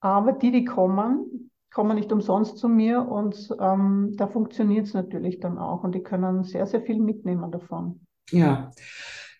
Aber 0.00 0.32
die, 0.32 0.50
die 0.50 0.64
kommen, 0.64 1.50
kommen 1.72 1.96
nicht 1.96 2.12
umsonst 2.12 2.58
zu 2.58 2.68
mir 2.68 3.08
und 3.08 3.54
ähm, 3.58 4.14
da 4.16 4.26
funktioniert 4.26 4.86
es 4.86 4.94
natürlich 4.94 5.38
dann 5.40 5.58
auch 5.58 5.84
und 5.84 5.94
die 5.94 6.02
können 6.02 6.42
sehr, 6.42 6.66
sehr 6.66 6.82
viel 6.82 6.98
mitnehmen 6.98 7.50
davon. 7.50 8.00
Ja, 8.32 8.70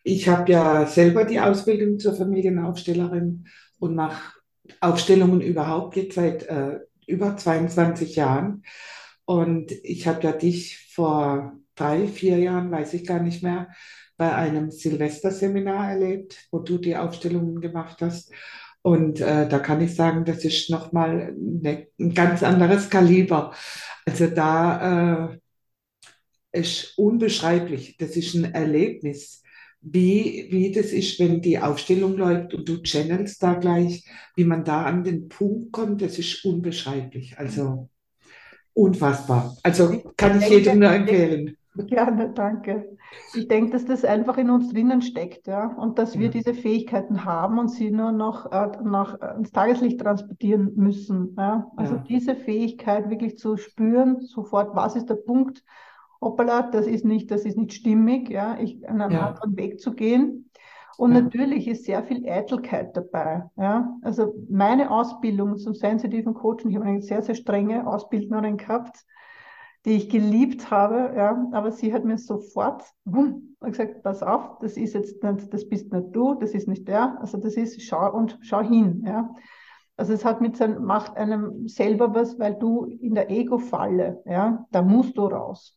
ich 0.04 0.28
habe 0.28 0.52
ja 0.52 0.86
selber 0.86 1.24
die 1.24 1.40
Ausbildung 1.40 1.98
zur 1.98 2.14
Familienaufstellerin 2.14 3.46
und 3.78 3.94
mache 3.94 4.34
Aufstellungen 4.80 5.40
überhaupt 5.40 5.96
jetzt 5.96 6.14
seit 6.16 6.44
äh, 6.44 6.80
über 7.06 7.36
22 7.36 8.16
Jahren. 8.16 8.64
Und 9.24 9.72
ich 9.82 10.06
habe 10.06 10.22
ja 10.22 10.32
dich 10.32 10.90
vor 10.94 11.54
drei, 11.74 12.06
vier 12.06 12.38
Jahren, 12.38 12.70
weiß 12.70 12.94
ich 12.94 13.06
gar 13.06 13.20
nicht 13.20 13.42
mehr, 13.42 13.68
bei 14.18 14.34
einem 14.34 14.70
Silvesterseminar 14.70 15.92
erlebt, 15.92 16.48
wo 16.50 16.58
du 16.58 16.78
die 16.78 16.96
Aufstellungen 16.96 17.60
gemacht 17.60 18.02
hast. 18.02 18.30
Und 18.82 19.20
äh, 19.20 19.48
da 19.48 19.58
kann 19.60 19.80
ich 19.80 19.94
sagen, 19.94 20.24
das 20.24 20.44
ist 20.44 20.68
nochmal 20.68 21.32
ne, 21.38 21.88
ein 21.98 22.12
ganz 22.12 22.42
anderes 22.42 22.90
Kaliber. 22.90 23.54
Also 24.04 24.26
da 24.26 25.30
äh, 25.32 25.38
ist 26.52 26.98
unbeschreiblich. 26.98 27.96
Das 27.98 28.16
ist 28.16 28.34
ein 28.34 28.52
Erlebnis, 28.52 29.42
wie, 29.80 30.46
wie 30.50 30.70
das 30.70 30.92
ist, 30.92 31.18
wenn 31.18 31.40
die 31.40 31.58
Aufstellung 31.58 32.16
läuft 32.16 32.54
und 32.54 32.68
du 32.68 32.82
channelst 32.82 33.42
da 33.42 33.54
gleich, 33.54 34.04
wie 34.36 34.44
man 34.44 34.64
da 34.64 34.84
an 34.84 35.02
den 35.02 35.28
Punkt 35.28 35.72
kommt, 35.72 36.02
das 36.02 36.18
ist 36.18 36.44
unbeschreiblich. 36.44 37.36
Also 37.36 37.88
unfassbar. 38.74 39.56
Also 39.62 40.02
kann 40.16 40.40
ich, 40.40 40.48
jedem 40.48 40.78
nur 40.78 40.90
empfehlen. 40.90 41.56
Gerne, 41.74 42.32
danke. 42.34 42.96
Ich 43.34 43.48
denke, 43.48 43.72
dass 43.72 43.86
das 43.86 44.04
einfach 44.04 44.36
in 44.36 44.50
uns 44.50 44.72
drinnen 44.72 45.00
steckt, 45.00 45.46
ja, 45.46 45.66
und 45.76 45.98
dass 45.98 46.18
wir 46.18 46.28
diese 46.28 46.54
Fähigkeiten 46.54 47.24
haben 47.24 47.58
und 47.58 47.68
sie 47.68 47.90
nur 47.90 48.12
noch 48.12 48.52
äh, 48.52 48.70
nach, 48.84 49.20
äh, 49.20 49.36
ins 49.38 49.52
Tageslicht 49.52 50.00
transportieren 50.00 50.72
müssen. 50.76 51.34
Ja. 51.36 51.70
Also 51.76 51.96
ja. 51.96 52.04
diese 52.08 52.36
Fähigkeit 52.36 53.08
wirklich 53.08 53.38
zu 53.38 53.56
spüren, 53.56 54.20
sofort, 54.20 54.76
was 54.76 54.96
ist 54.96 55.08
der 55.08 55.16
Punkt, 55.16 55.62
hoppala, 56.22 56.62
das 56.62 56.86
ist 56.86 57.04
nicht, 57.04 57.30
das 57.30 57.44
ist 57.44 57.58
nicht 57.58 57.74
stimmig, 57.74 58.30
ja, 58.30 58.56
ich, 58.58 58.88
einen 58.88 59.10
ja. 59.10 59.28
anderen 59.28 59.56
Weg 59.56 59.80
zu 59.80 59.94
gehen. 59.94 60.50
Und 60.98 61.14
ja. 61.14 61.22
natürlich 61.22 61.68
ist 61.68 61.84
sehr 61.84 62.02
viel 62.02 62.28
Eitelkeit 62.28 62.96
dabei. 62.96 63.44
Ja? 63.56 63.96
Also 64.02 64.34
meine 64.48 64.90
Ausbildung 64.90 65.56
zum 65.56 65.74
sensitiven 65.74 66.34
Coaching, 66.34 66.70
ich 66.70 66.76
habe 66.76 66.86
eine 66.86 67.02
sehr, 67.02 67.22
sehr 67.22 67.34
strenge 67.34 67.86
Ausbildnerin 67.86 68.56
gehabt, 68.56 69.04
die 69.84 69.96
ich 69.96 70.08
geliebt 70.08 70.70
habe, 70.70 71.12
ja, 71.16 71.44
aber 71.52 71.72
sie 71.72 71.92
hat 71.92 72.04
mir 72.04 72.18
sofort 72.18 72.84
wumm, 73.04 73.56
gesagt, 73.60 74.02
pass 74.04 74.22
auf, 74.22 74.58
das 74.60 74.76
ist 74.76 74.94
jetzt 74.94 75.22
nicht, 75.24 75.52
das 75.52 75.68
bist 75.68 75.92
nicht 75.92 76.14
du, 76.14 76.34
das 76.34 76.52
ist 76.52 76.68
nicht 76.68 76.86
der, 76.86 77.20
also 77.20 77.38
das 77.38 77.54
ist, 77.54 77.82
schau 77.82 78.12
und 78.12 78.38
schau 78.42 78.62
hin, 78.62 79.02
ja. 79.04 79.34
Also 79.96 80.12
es 80.14 80.24
hat 80.24 80.40
mit 80.40 80.56
sein, 80.56 80.82
macht 80.82 81.16
einem 81.16 81.68
selber 81.68 82.14
was, 82.14 82.38
weil 82.38 82.54
du 82.54 82.84
in 82.84 83.14
der 83.14 83.30
Ego-Falle, 83.30 84.22
ja, 84.24 84.66
da 84.70 84.82
musst 84.82 85.18
du 85.18 85.26
raus. 85.26 85.76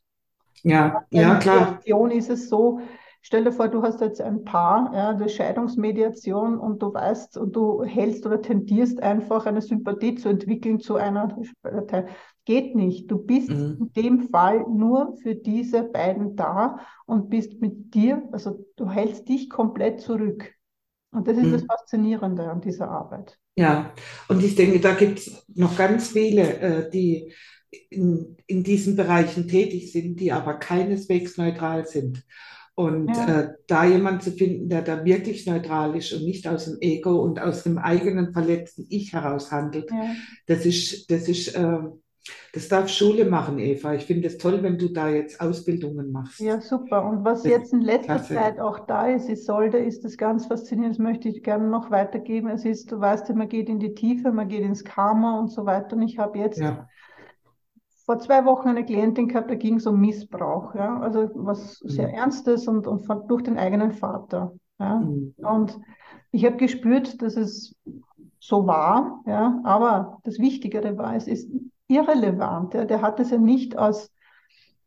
Ja, 0.65 1.05
ja, 1.11 1.35
klar. 1.35 1.79
In 1.85 2.11
ist 2.11 2.29
es 2.29 2.49
so, 2.49 2.79
Stell 3.27 3.43
dir 3.43 3.51
vor, 3.51 3.69
du 3.69 3.81
hast 3.81 4.01
jetzt 4.01 4.21
ein 4.21 4.43
Paar, 4.43 4.91
ja, 4.93 5.09
eine 5.09 5.27
Scheidungsmediation 5.27 6.59
und 6.59 6.83
du 6.83 6.93
weißt 6.93 7.39
und 7.39 7.55
du 7.55 7.83
hältst 7.83 8.23
oder 8.27 8.39
tendierst 8.39 9.01
einfach 9.01 9.47
eine 9.47 9.63
Sympathie 9.63 10.13
zu 10.13 10.29
entwickeln 10.29 10.79
zu 10.79 10.97
einer 10.97 11.35
Partei. 11.63 12.05
Geht 12.45 12.75
nicht. 12.75 13.09
Du 13.09 13.17
bist 13.17 13.49
mhm. 13.49 13.89
in 13.95 14.03
dem 14.03 14.29
Fall 14.29 14.63
nur 14.69 15.17
für 15.23 15.33
diese 15.33 15.81
beiden 15.81 16.35
da 16.35 16.77
und 17.07 17.31
bist 17.31 17.59
mit 17.61 17.95
dir, 17.95 18.29
also 18.31 18.63
du 18.75 18.91
hältst 18.91 19.27
dich 19.27 19.49
komplett 19.49 20.01
zurück. 20.01 20.53
Und 21.09 21.27
das 21.27 21.35
ist 21.37 21.47
mhm. 21.47 21.53
das 21.53 21.63
Faszinierende 21.63 22.47
an 22.47 22.61
dieser 22.61 22.91
Arbeit. 22.91 23.39
Ja, 23.55 23.91
und 24.27 24.43
ich 24.43 24.53
denke, 24.53 24.79
da 24.79 24.93
gibt 24.93 25.17
es 25.17 25.43
noch 25.47 25.75
ganz 25.75 26.09
viele, 26.09 26.59
äh, 26.59 26.89
die 26.91 27.33
in, 27.89 28.37
in 28.47 28.63
diesen 28.63 28.95
Bereichen 28.95 29.47
tätig 29.47 29.91
sind, 29.91 30.19
die 30.19 30.31
aber 30.31 30.55
keineswegs 30.55 31.37
neutral 31.37 31.85
sind. 31.85 32.23
Und 32.75 33.15
ja. 33.15 33.39
äh, 33.39 33.53
da 33.67 33.85
jemand 33.85 34.21
zu 34.21 34.31
finden, 34.31 34.67
der 34.67 34.81
da 34.81 35.05
wirklich 35.05 35.45
neutral 35.47 35.95
ist 35.95 36.11
und 36.11 36.25
nicht 36.25 36.45
aus 36.45 36.65
dem 36.65 36.77
Ego 36.81 37.21
und 37.23 37.39
aus 37.39 37.63
dem 37.63 37.77
eigenen 37.77 38.33
verletzten 38.33 38.85
Ich 38.89 39.13
heraus 39.13 39.49
handelt, 39.49 39.89
ja. 39.89 40.13
das 40.47 40.65
ist, 40.65 41.09
das 41.09 41.29
ist, 41.29 41.55
äh, 41.55 41.79
das 42.51 42.67
darf 42.67 42.89
Schule 42.89 43.25
machen, 43.25 43.59
Eva. 43.59 43.93
Ich 43.93 44.05
finde 44.05 44.27
es 44.27 44.37
toll, 44.37 44.61
wenn 44.61 44.77
du 44.77 44.89
da 44.89 45.09
jetzt 45.09 45.39
Ausbildungen 45.39 46.11
machst. 46.11 46.39
Ja, 46.39 46.59
super. 46.59 47.05
Und 47.05 47.23
was 47.23 47.43
das 47.43 47.51
jetzt 47.51 47.73
in 47.73 47.81
letzter 47.81 48.15
klasse. 48.15 48.33
Zeit 48.33 48.59
auch 48.59 48.85
da 48.87 49.07
ist, 49.07 49.29
Isolde, 49.29 49.77
ist 49.77 50.03
das 50.03 50.17
ganz 50.17 50.47
faszinierend. 50.47 50.95
Das 50.95 50.99
möchte 50.99 51.29
ich 51.29 51.43
gerne 51.43 51.69
noch 51.69 51.91
weitergeben. 51.91 52.49
Es 52.49 52.65
ist, 52.65 52.91
du 52.91 52.99
weißt 52.99 53.29
ja, 53.29 53.35
man 53.35 53.47
geht 53.47 53.69
in 53.69 53.79
die 53.79 53.93
Tiefe, 53.93 54.31
man 54.31 54.49
geht 54.49 54.63
ins 54.63 54.83
Karma 54.83 55.39
und 55.39 55.49
so 55.49 55.65
weiter. 55.65 55.95
Und 55.95 56.01
ich 56.01 56.17
habe 56.17 56.39
jetzt 56.39 56.59
ja 56.59 56.87
vor 58.05 58.19
zwei 58.19 58.45
Wochen 58.45 58.69
eine 58.69 58.85
Klientin 58.85 59.27
gehabt, 59.27 59.49
da 59.49 59.55
ging 59.55 59.77
es 59.77 59.87
um 59.87 59.99
Missbrauch, 59.99 60.75
ja, 60.75 60.99
also 60.99 61.29
was 61.33 61.79
sehr 61.79 62.09
mhm. 62.09 62.13
Ernstes 62.13 62.67
und, 62.67 62.85
und 62.87 63.05
von, 63.05 63.27
durch 63.27 63.41
den 63.41 63.57
eigenen 63.57 63.91
Vater. 63.91 64.53
Ja. 64.79 64.99
Mhm. 64.99 65.33
Und 65.37 65.79
ich 66.31 66.45
habe 66.45 66.57
gespürt, 66.57 67.21
dass 67.21 67.35
es 67.35 67.75
so 68.39 68.67
war, 68.67 69.23
ja, 69.25 69.59
aber 69.63 70.19
das 70.23 70.37
Wichtigere 70.37 70.97
war, 70.97 71.15
es 71.15 71.27
ist 71.27 71.49
irrelevant. 71.87 72.75
Ja. 72.75 72.85
Der 72.85 73.01
hat 73.01 73.19
es 73.19 73.31
ja 73.31 73.39
nicht 73.39 73.75
aus, 73.77 74.11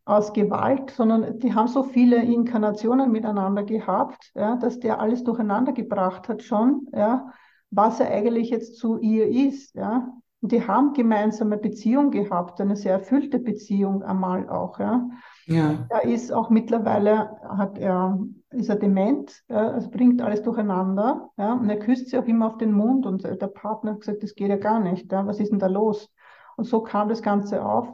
aus 0.05 0.33
Gewalt, 0.33 0.91
sondern 0.91 1.41
die 1.41 1.55
haben 1.55 1.67
so 1.67 1.83
viele 1.83 2.23
Inkarnationen 2.23 3.11
miteinander 3.11 3.65
gehabt, 3.65 4.31
ja, 4.37 4.57
dass 4.57 4.79
der 4.79 5.01
alles 5.01 5.25
durcheinander 5.25 5.73
gebracht 5.73 6.29
hat 6.29 6.43
schon, 6.43 6.87
ja, 6.93 7.33
was 7.71 7.99
er 7.99 8.11
eigentlich 8.11 8.51
jetzt 8.51 8.77
zu 8.77 8.99
ihr 8.99 9.29
ist. 9.29 9.75
Ja. 9.75 10.09
Und 10.41 10.53
die 10.53 10.67
haben 10.67 10.93
gemeinsame 10.93 11.57
Beziehung 11.57 12.11
gehabt, 12.13 12.61
eine 12.61 12.77
sehr 12.77 12.93
erfüllte 12.93 13.41
Beziehung 13.41 14.03
einmal 14.05 14.49
auch. 14.49 14.79
Ja. 14.79 15.09
Ja. 15.47 15.87
Er 15.89 16.05
ist 16.05 16.31
auch 16.31 16.49
mittlerweile, 16.49 17.31
hat 17.43 17.79
er, 17.79 18.21
ist 18.51 18.69
er 18.69 18.77
dement, 18.77 19.43
ja, 19.49 19.71
also 19.71 19.91
bringt 19.91 20.23
alles 20.23 20.43
durcheinander. 20.43 21.31
Ja, 21.37 21.55
und 21.55 21.69
er 21.69 21.79
küsst 21.79 22.09
sie 22.11 22.19
auch 22.19 22.27
immer 22.27 22.47
auf 22.47 22.59
den 22.59 22.73
Mund 22.73 23.05
und 23.05 23.25
der 23.25 23.49
Partner 23.49 23.93
hat 23.93 24.01
gesagt, 24.01 24.23
das 24.23 24.35
geht 24.35 24.51
ja 24.51 24.57
gar 24.57 24.79
nicht. 24.79 25.11
Ja, 25.11 25.27
was 25.27 25.41
ist 25.41 25.51
denn 25.51 25.59
da 25.59 25.67
los? 25.67 26.09
Und 26.57 26.65
so 26.65 26.83
kam 26.83 27.09
das 27.09 27.23
Ganze 27.23 27.65
auf. 27.65 27.89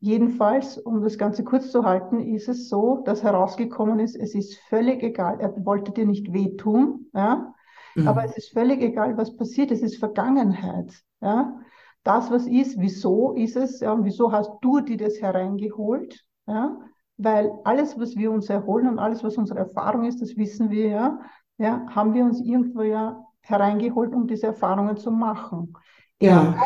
Jedenfalls, 0.00 0.78
um 0.78 1.02
das 1.02 1.18
Ganze 1.18 1.44
kurz 1.44 1.70
zu 1.70 1.84
halten, 1.84 2.20
ist 2.20 2.48
es 2.48 2.68
so, 2.68 3.02
dass 3.04 3.22
herausgekommen 3.22 4.00
ist, 4.00 4.16
es 4.16 4.34
ist 4.34 4.58
völlig 4.68 5.02
egal. 5.02 5.40
Er 5.40 5.64
wollte 5.64 5.92
dir 5.92 6.06
nicht 6.06 6.32
wehtun, 6.32 7.06
ja, 7.12 7.52
mhm. 7.94 8.08
aber 8.08 8.24
es 8.24 8.36
ist 8.36 8.52
völlig 8.52 8.80
egal, 8.80 9.16
was 9.16 9.36
passiert. 9.36 9.70
Es 9.70 9.82
ist 9.82 9.98
Vergangenheit, 9.98 10.92
ja 11.20 11.60
das, 12.04 12.30
was 12.30 12.46
ist, 12.46 12.78
wieso 12.78 13.32
ist 13.32 13.56
es, 13.56 13.80
ja, 13.80 13.92
und 13.92 14.04
wieso 14.04 14.32
hast 14.32 14.50
du 14.62 14.80
dir 14.80 14.96
das 14.96 15.20
hereingeholt, 15.20 16.24
ja, 16.46 16.78
weil 17.16 17.52
alles, 17.64 17.98
was 17.98 18.16
wir 18.16 18.30
uns 18.30 18.48
erholen 18.48 18.88
und 18.88 18.98
alles, 18.98 19.24
was 19.24 19.36
unsere 19.36 19.58
Erfahrung 19.58 20.04
ist, 20.04 20.22
das 20.22 20.36
wissen 20.36 20.70
wir 20.70 20.88
ja, 20.88 21.20
ja, 21.58 21.84
haben 21.90 22.14
wir 22.14 22.24
uns 22.24 22.40
irgendwo 22.40 22.82
ja 22.82 23.24
hereingeholt, 23.42 24.14
um 24.14 24.26
diese 24.26 24.46
Erfahrungen 24.46 24.96
zu 24.96 25.10
machen. 25.10 25.74
Ja. 26.20 26.56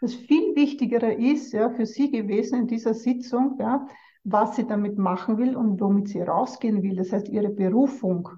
Das 0.00 0.14
viel 0.14 0.56
Wichtigere 0.56 1.12
ist 1.12 1.52
ja 1.52 1.70
für 1.70 1.86
sie 1.86 2.10
gewesen 2.10 2.60
in 2.60 2.66
dieser 2.66 2.94
Sitzung, 2.94 3.56
ja, 3.60 3.86
was 4.24 4.56
sie 4.56 4.66
damit 4.66 4.98
machen 4.98 5.38
will 5.38 5.56
und 5.56 5.80
womit 5.80 6.08
sie 6.08 6.22
rausgehen 6.22 6.82
will. 6.82 6.96
Das 6.96 7.12
heißt, 7.12 7.28
ihre 7.28 7.50
Berufung. 7.50 8.28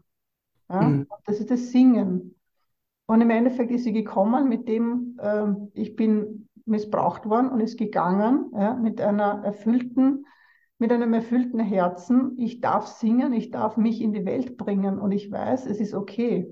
Ja, 0.69 0.83
mhm. 0.83 1.07
Das 1.25 1.39
ist 1.39 1.51
das 1.51 1.71
Singen. 1.71 2.35
Und 3.07 3.21
im 3.21 3.31
Endeffekt 3.31 3.71
ist 3.71 3.85
sie 3.85 3.93
gekommen 3.93 4.49
mit 4.49 4.69
dem, 4.69 5.19
äh, 5.21 5.49
ich 5.75 5.97
bin 5.97 6.49
missbraucht 6.65 7.27
worden 7.27 7.51
und 7.51 7.61
ist 7.61 7.79
gegangen 7.79 8.51
ja, 8.55 8.75
mit 8.75 9.01
einer 9.01 9.43
erfüllten, 9.45 10.27
mit 10.79 10.93
einem 10.93 11.13
erfüllten 11.13 11.61
Herzen. 11.61 12.37
Ich 12.39 12.61
darf 12.61 12.87
singen, 12.87 13.33
ich 13.33 13.51
darf 13.51 13.77
mich 13.77 14.01
in 14.01 14.13
die 14.13 14.25
Welt 14.25 14.57
bringen 14.57 14.99
und 14.99 15.13
ich 15.13 15.31
weiß, 15.31 15.67
es 15.67 15.81
ist 15.81 15.95
okay. 15.95 16.49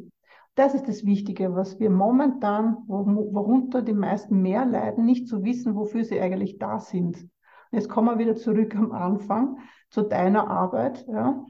das 0.57 0.75
ist 0.75 0.89
das 0.89 1.07
Wichtige, 1.07 1.55
was 1.55 1.79
wir 1.79 1.91
momentan, 1.91 2.77
worunter 2.87 3.83
die 3.83 3.95
meisten 3.95 4.43
mehr 4.43 4.67
leiden, 4.67 5.07
nicht 5.07 5.29
zu 5.29 5.43
wissen, 5.43 5.75
wofür 5.75 6.05
sie 6.05 6.21
eigentlich 6.21 6.59
da 6.59 6.79
sind. 6.81 7.29
Jetzt 7.73 7.89
kommen 7.89 8.09
wir 8.09 8.19
wieder 8.19 8.37
zurück 8.37 8.75
am 8.75 8.93
Anfang 8.93 9.59
zu 9.91 10.03
deiner 10.03 10.49
Arbeit 10.49 11.07
ja, 11.09 11.45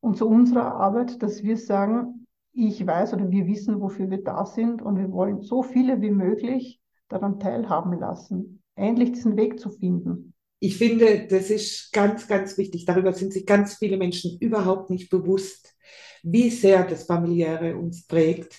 und 0.00 0.16
zu 0.16 0.26
unserer 0.26 0.74
Arbeit, 0.74 1.22
dass 1.22 1.42
wir 1.42 1.56
sagen, 1.56 2.25
ich 2.56 2.86
weiß 2.86 3.12
oder 3.12 3.30
wir 3.30 3.46
wissen, 3.46 3.80
wofür 3.80 4.10
wir 4.10 4.22
da 4.22 4.46
sind 4.46 4.80
und 4.80 4.96
wir 4.96 5.12
wollen 5.12 5.42
so 5.42 5.62
viele 5.62 6.00
wie 6.00 6.10
möglich 6.10 6.80
daran 7.08 7.38
teilhaben 7.38 7.98
lassen, 7.98 8.62
endlich 8.74 9.12
diesen 9.12 9.36
Weg 9.36 9.60
zu 9.60 9.70
finden. 9.70 10.32
Ich 10.58 10.78
finde, 10.78 11.26
das 11.28 11.50
ist 11.50 11.92
ganz, 11.92 12.26
ganz 12.26 12.56
wichtig. 12.56 12.86
Darüber 12.86 13.12
sind 13.12 13.32
sich 13.32 13.44
ganz 13.44 13.74
viele 13.74 13.98
Menschen 13.98 14.38
überhaupt 14.40 14.88
nicht 14.88 15.10
bewusst, 15.10 15.76
wie 16.22 16.48
sehr 16.48 16.84
das 16.84 17.04
Familiäre 17.04 17.76
uns 17.76 18.06
prägt, 18.06 18.58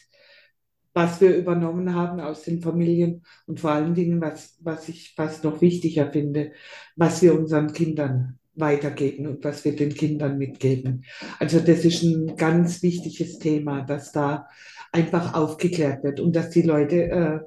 was 0.93 1.19
wir 1.19 1.35
übernommen 1.35 1.93
haben 1.93 2.19
aus 2.19 2.43
den 2.43 2.61
Familien 2.61 3.23
und 3.47 3.59
vor 3.59 3.71
allen 3.71 3.95
Dingen, 3.95 4.21
was, 4.21 4.57
was 4.61 4.89
ich 4.89 5.15
fast 5.15 5.43
noch 5.43 5.59
wichtiger 5.61 6.11
finde, 6.11 6.51
was 6.95 7.21
wir 7.23 7.33
unseren 7.37 7.73
Kindern 7.73 8.39
weitergeben 8.59 9.27
und 9.27 9.43
was 9.43 9.63
wir 9.65 9.75
den 9.75 9.93
Kindern 9.93 10.37
mitgeben. 10.37 11.05
Also 11.39 11.59
das 11.59 11.85
ist 11.85 12.03
ein 12.03 12.35
ganz 12.35 12.81
wichtiges 12.83 13.39
Thema, 13.39 13.81
dass 13.81 14.11
da 14.11 14.47
einfach 14.91 15.33
aufgeklärt 15.33 16.03
wird 16.03 16.19
und 16.19 16.35
dass 16.35 16.49
die 16.49 16.61
Leute 16.61 17.03
äh, 17.03 17.39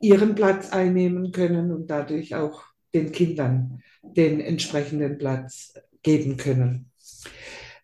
ihren 0.00 0.34
Platz 0.34 0.70
einnehmen 0.70 1.32
können 1.32 1.72
und 1.72 1.88
dadurch 1.90 2.34
auch 2.34 2.62
den 2.94 3.12
Kindern 3.12 3.82
den 4.02 4.40
entsprechenden 4.40 5.18
Platz 5.18 5.74
geben 6.02 6.36
können. 6.36 6.90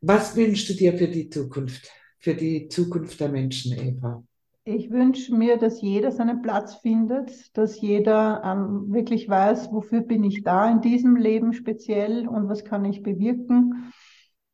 Was 0.01 0.37
wünschst 0.37 0.68
du 0.68 0.75
dir 0.75 0.97
für 0.97 1.09
die 1.09 1.29
Zukunft, 1.31 1.90
für 2.18 2.35
die 2.35 2.68
Zukunft 2.68 3.20
der 3.20 3.29
Menschen, 3.29 3.73
Eva? 3.79 4.23
Ich 4.66 4.90
wünsche 4.90 5.35
mir, 5.35 5.59
dass 5.59 5.83
jeder 5.83 6.11
seinen 6.11 6.40
Platz 6.40 6.77
findet, 6.77 7.57
dass 7.57 7.79
jeder 7.83 8.42
ähm, 8.42 8.92
wirklich 8.94 9.29
weiß, 9.29 9.70
wofür 9.72 10.00
bin 10.00 10.24
ich 10.24 10.42
da 10.42 10.70
in 10.70 10.81
diesem 10.81 11.16
Leben 11.16 11.53
speziell 11.53 12.27
und 12.27 12.48
was 12.48 12.64
kann 12.64 12.87
ich 12.87 13.03
bewirken. 13.03 13.92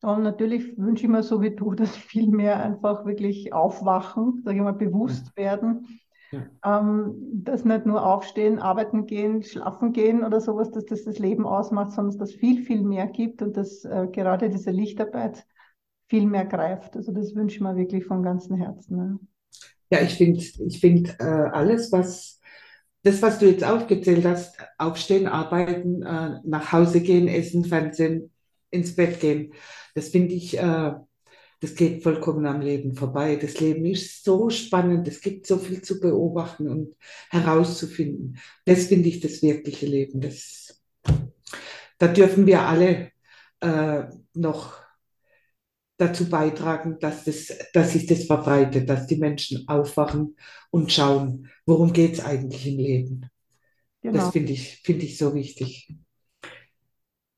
Und 0.01 0.23
natürlich 0.23 0.77
wünsche 0.77 1.05
ich 1.05 1.09
mir 1.09 1.23
so 1.23 1.41
wie 1.41 1.55
du, 1.55 1.71
dass 1.75 1.95
viel 1.95 2.29
mehr 2.29 2.61
einfach 2.61 3.05
wirklich 3.05 3.53
aufwachen, 3.53 4.41
sage 4.43 4.57
ich 4.57 4.63
mal, 4.63 4.73
bewusst 4.73 5.35
werden. 5.37 5.87
Ja. 6.31 6.79
Ähm, 6.79 7.15
dass 7.33 7.63
nicht 7.63 7.85
nur 7.85 8.05
aufstehen, 8.05 8.59
arbeiten 8.59 9.05
gehen, 9.05 9.43
schlafen 9.43 9.93
gehen 9.93 10.25
oder 10.25 10.41
sowas, 10.41 10.71
dass 10.71 10.85
das 10.85 11.03
das 11.03 11.19
Leben 11.19 11.45
ausmacht, 11.45 11.91
sondern 11.91 12.17
dass 12.17 12.29
es 12.29 12.35
viel, 12.35 12.63
viel 12.63 12.83
mehr 12.83 13.07
gibt 13.07 13.41
und 13.41 13.55
dass 13.55 13.85
äh, 13.85 14.07
gerade 14.11 14.49
diese 14.49 14.71
Lichtarbeit 14.71 15.45
viel 16.07 16.25
mehr 16.25 16.45
greift. 16.45 16.97
Also 16.97 17.13
das 17.13 17.33
wünsche 17.33 17.55
ich 17.55 17.61
mir 17.61 17.77
wirklich 17.77 18.05
von 18.05 18.23
ganzem 18.23 18.57
Herzen. 18.57 18.97
Ja. 18.97 19.30
Ja, 19.91 20.01
ich 20.01 20.15
finde 20.15 20.39
ich 20.39 20.79
find, 20.79 21.09
äh, 21.19 21.23
alles, 21.23 21.91
was 21.91 22.39
das, 23.03 23.21
was 23.21 23.39
du 23.39 23.47
jetzt 23.47 23.63
aufgezählt 23.63 24.25
hast, 24.25 24.57
aufstehen, 24.77 25.27
arbeiten, 25.27 26.01
äh, 26.03 26.39
nach 26.43 26.71
Hause 26.71 27.01
gehen, 27.01 27.27
essen, 27.27 27.65
Fernsehen, 27.65 28.31
ins 28.69 28.95
Bett 28.95 29.19
gehen, 29.19 29.53
das 29.95 30.09
finde 30.09 30.33
ich, 30.35 30.57
äh, 30.57 30.93
das 31.59 31.75
geht 31.75 32.03
vollkommen 32.03 32.45
am 32.45 32.61
Leben 32.61 32.95
vorbei. 32.95 33.35
Das 33.35 33.59
Leben 33.59 33.85
ist 33.85 34.23
so 34.23 34.49
spannend, 34.49 35.07
es 35.07 35.21
gibt 35.21 35.45
so 35.45 35.57
viel 35.57 35.81
zu 35.81 35.99
beobachten 35.99 36.67
und 36.67 36.95
herauszufinden. 37.29 38.39
Das 38.65 38.85
finde 38.85 39.09
ich 39.09 39.19
das 39.19 39.43
wirkliche 39.43 39.85
Leben. 39.85 40.21
Das, 40.21 40.81
da 41.99 42.07
dürfen 42.07 42.47
wir 42.47 42.61
alle 42.61 43.11
äh, 43.59 44.03
noch 44.33 44.81
dazu 46.01 46.29
beitragen, 46.29 46.97
dass, 46.99 47.23
das, 47.23 47.53
dass 47.73 47.93
sich 47.93 48.07
das 48.07 48.25
verbreitet, 48.25 48.89
dass 48.89 49.07
die 49.07 49.17
Menschen 49.17 49.67
aufwachen 49.67 50.35
und 50.71 50.91
schauen, 50.91 51.49
worum 51.65 51.93
geht 51.93 52.13
es 52.13 52.25
eigentlich 52.25 52.67
im 52.67 52.77
Leben. 52.77 53.25
Genau. 54.01 54.17
Das 54.17 54.31
finde 54.31 54.53
ich, 54.53 54.81
find 54.83 55.03
ich 55.03 55.17
so 55.17 55.33
wichtig. 55.35 55.95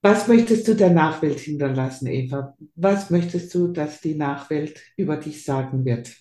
Was 0.01 0.27
möchtest 0.27 0.67
du 0.67 0.75
der 0.75 0.89
Nachwelt 0.89 1.39
hinterlassen, 1.39 2.07
Eva? 2.07 2.57
Was 2.75 3.09
möchtest 3.09 3.53
du, 3.53 3.67
dass 3.67 4.01
die 4.01 4.15
Nachwelt 4.15 4.81
über 4.97 5.17
dich 5.17 5.43
sagen 5.43 5.85
wird? 5.85 6.13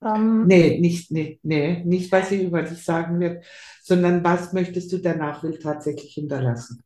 Um, 0.00 0.42
ähm. 0.42 0.46
nee, 0.46 0.78
nicht, 0.80 1.10
nee, 1.10 1.40
nee, 1.42 1.82
nicht, 1.84 2.12
was 2.12 2.28
sie 2.28 2.44
über 2.44 2.62
dich 2.62 2.84
sagen 2.84 3.20
wird, 3.20 3.44
sondern 3.82 4.22
was 4.22 4.52
möchtest 4.52 4.92
du 4.92 4.98
der 4.98 5.16
Nachwelt 5.16 5.62
tatsächlich 5.62 6.12
hinterlassen? 6.14 6.83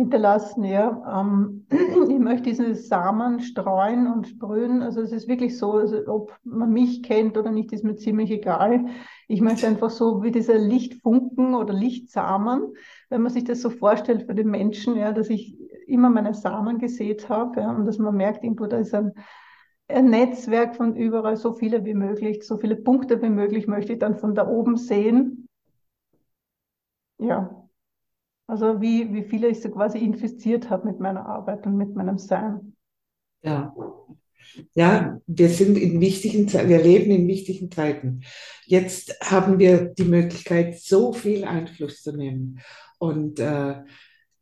Hinterlassen. 0.00 0.64
Ja. 0.64 1.20
Ähm, 1.20 1.66
ich 2.08 2.18
möchte 2.18 2.44
diesen 2.44 2.74
Samen 2.74 3.40
streuen 3.40 4.06
und 4.06 4.28
sprühen. 4.28 4.82
Also 4.82 5.00
es 5.00 5.12
ist 5.12 5.28
wirklich 5.28 5.58
so, 5.58 5.72
also 5.72 5.98
ob 6.06 6.36
man 6.42 6.72
mich 6.72 7.02
kennt 7.02 7.36
oder 7.36 7.50
nicht, 7.50 7.72
ist 7.72 7.84
mir 7.84 7.96
ziemlich 7.96 8.30
egal. 8.30 8.86
Ich 9.28 9.40
möchte 9.40 9.66
einfach 9.66 9.90
so 9.90 10.22
wie 10.22 10.30
dieser 10.30 10.58
Lichtfunken 10.58 11.54
oder 11.54 11.74
Lichtsamen, 11.74 12.74
wenn 13.10 13.22
man 13.22 13.32
sich 13.32 13.44
das 13.44 13.60
so 13.60 13.70
vorstellt 13.70 14.24
für 14.24 14.34
den 14.34 14.50
Menschen, 14.50 14.96
ja, 14.96 15.12
dass 15.12 15.28
ich 15.28 15.58
immer 15.86 16.10
meine 16.10 16.34
Samen 16.34 16.78
gesät 16.78 17.28
habe 17.28 17.60
ja, 17.60 17.70
und 17.70 17.84
dass 17.84 17.98
man 17.98 18.16
merkt, 18.16 18.42
irgendwo 18.42 18.66
da 18.66 18.78
ist 18.78 18.94
ein, 18.94 19.12
ein 19.88 20.06
Netzwerk 20.06 20.76
von 20.76 20.96
überall, 20.96 21.36
so 21.36 21.52
viele 21.52 21.84
wie 21.84 21.94
möglich, 21.94 22.42
so 22.46 22.56
viele 22.56 22.76
Punkte 22.76 23.20
wie 23.22 23.28
möglich 23.28 23.66
möchte 23.66 23.92
ich 23.92 23.98
dann 23.98 24.16
von 24.16 24.34
da 24.34 24.48
oben 24.48 24.76
sehen. 24.76 25.46
Ja, 27.18 27.59
also 28.50 28.80
wie, 28.80 29.12
wie 29.14 29.22
viele 29.22 29.48
ich 29.48 29.60
so 29.60 29.70
quasi 29.70 29.98
infiziert 29.98 30.70
habe 30.70 30.88
mit 30.88 30.98
meiner 30.98 31.24
Arbeit 31.24 31.66
und 31.66 31.76
mit 31.76 31.94
meinem 31.94 32.18
Sein. 32.18 32.76
Ja. 33.42 33.74
Ja, 34.74 35.20
wir 35.26 35.48
sind 35.48 35.78
in 35.78 36.00
wichtigen 36.00 36.52
wir 36.52 36.82
leben 36.82 37.12
in 37.12 37.28
wichtigen 37.28 37.70
Zeiten. 37.70 38.22
Jetzt 38.64 39.16
haben 39.22 39.58
wir 39.60 39.84
die 39.84 40.04
Möglichkeit, 40.04 40.80
so 40.80 41.12
viel 41.12 41.44
Einfluss 41.44 42.02
zu 42.02 42.16
nehmen. 42.16 42.60
Und 42.98 43.38
äh, 43.38 43.76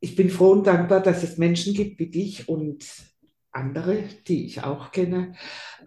ich 0.01 0.16
bin 0.16 0.31
froh 0.31 0.53
und 0.53 0.66
dankbar, 0.66 1.03
dass 1.03 1.23
es 1.23 1.37
Menschen 1.37 1.75
gibt 1.75 1.99
wie 1.99 2.11
dich 2.11 2.49
und 2.49 2.87
andere, 3.53 4.05
die 4.27 4.47
ich 4.47 4.62
auch 4.62 4.92
kenne. 4.92 5.35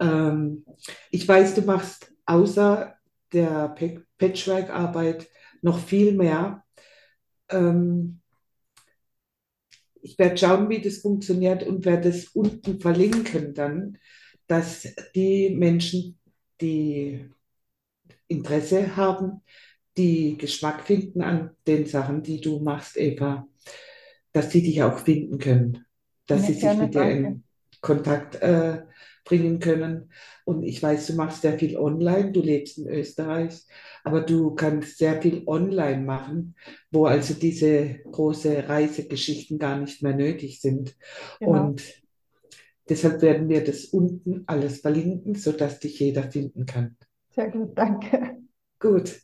Ähm, 0.00 0.64
ich 1.10 1.26
weiß, 1.26 1.54
du 1.54 1.62
machst 1.62 2.12
außer 2.26 2.94
der 3.32 3.74
Patchwork-Arbeit 4.18 5.28
noch 5.62 5.78
viel 5.78 6.12
mehr 6.12 6.62
ähm, 7.52 8.20
ich 10.02 10.18
werde 10.18 10.36
schauen, 10.36 10.68
wie 10.68 10.80
das 10.80 10.98
funktioniert 10.98 11.62
und 11.62 11.84
werde 11.84 12.08
es 12.08 12.28
unten 12.28 12.80
verlinken 12.80 13.54
dann, 13.54 13.98
dass 14.46 14.88
die 15.14 15.50
Menschen, 15.50 16.18
die 16.60 17.28
Interesse 18.26 18.96
haben, 18.96 19.42
die 19.96 20.36
Geschmack 20.38 20.82
finden 20.82 21.22
an 21.22 21.50
den 21.66 21.86
Sachen, 21.86 22.22
die 22.22 22.40
du 22.40 22.60
machst, 22.60 22.96
Eva, 22.96 23.46
dass 24.32 24.50
sie 24.50 24.62
dich 24.62 24.82
auch 24.82 24.98
finden 24.98 25.38
können, 25.38 25.84
dass 26.26 26.42
ja, 26.42 26.46
sie 26.48 26.54
sich 26.54 26.78
mit 26.78 26.94
dir 26.94 27.10
in 27.10 27.44
Kontakt 27.80 28.36
äh, 28.36 28.82
bringen 29.24 29.58
können. 29.60 30.10
Und 30.44 30.62
ich 30.62 30.82
weiß, 30.82 31.06
du 31.08 31.14
machst 31.14 31.42
sehr 31.42 31.58
viel 31.58 31.76
online, 31.76 32.32
du 32.32 32.40
lebst 32.40 32.78
in 32.78 32.88
Österreich, 32.88 33.62
aber 34.04 34.20
du 34.20 34.54
kannst 34.54 34.98
sehr 34.98 35.20
viel 35.20 35.42
online 35.46 36.02
machen, 36.02 36.56
wo 36.90 37.06
also 37.06 37.34
diese 37.34 38.00
große 38.10 38.68
Reisegeschichten 38.68 39.58
gar 39.58 39.78
nicht 39.78 40.02
mehr 40.02 40.14
nötig 40.14 40.60
sind. 40.60 40.96
Genau. 41.38 41.66
Und 41.66 41.82
deshalb 42.88 43.22
werden 43.22 43.48
wir 43.48 43.64
das 43.64 43.84
unten 43.86 44.44
alles 44.46 44.80
verlinken, 44.80 45.34
sodass 45.34 45.78
dich 45.78 45.98
jeder 46.00 46.24
finden 46.30 46.66
kann. 46.66 46.96
Sehr 47.30 47.50
gut, 47.50 47.76
danke. 47.76 48.36
Gut. 48.78 49.20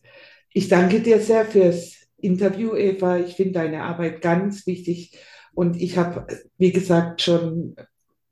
Ich 0.53 0.69
danke 0.69 1.01
dir 1.01 1.21
sehr 1.21 1.45
fürs 1.45 2.07
Interview, 2.17 2.75
Eva. 2.75 3.19
Ich 3.19 3.35
finde 3.35 3.53
deine 3.53 3.83
Arbeit 3.83 4.23
ganz 4.23 4.67
wichtig. 4.67 5.19
Und 5.53 5.81
ich 5.81 5.99
habe, 5.99 6.27
wie 6.57 6.73
gesagt, 6.73 7.21
schon 7.23 7.75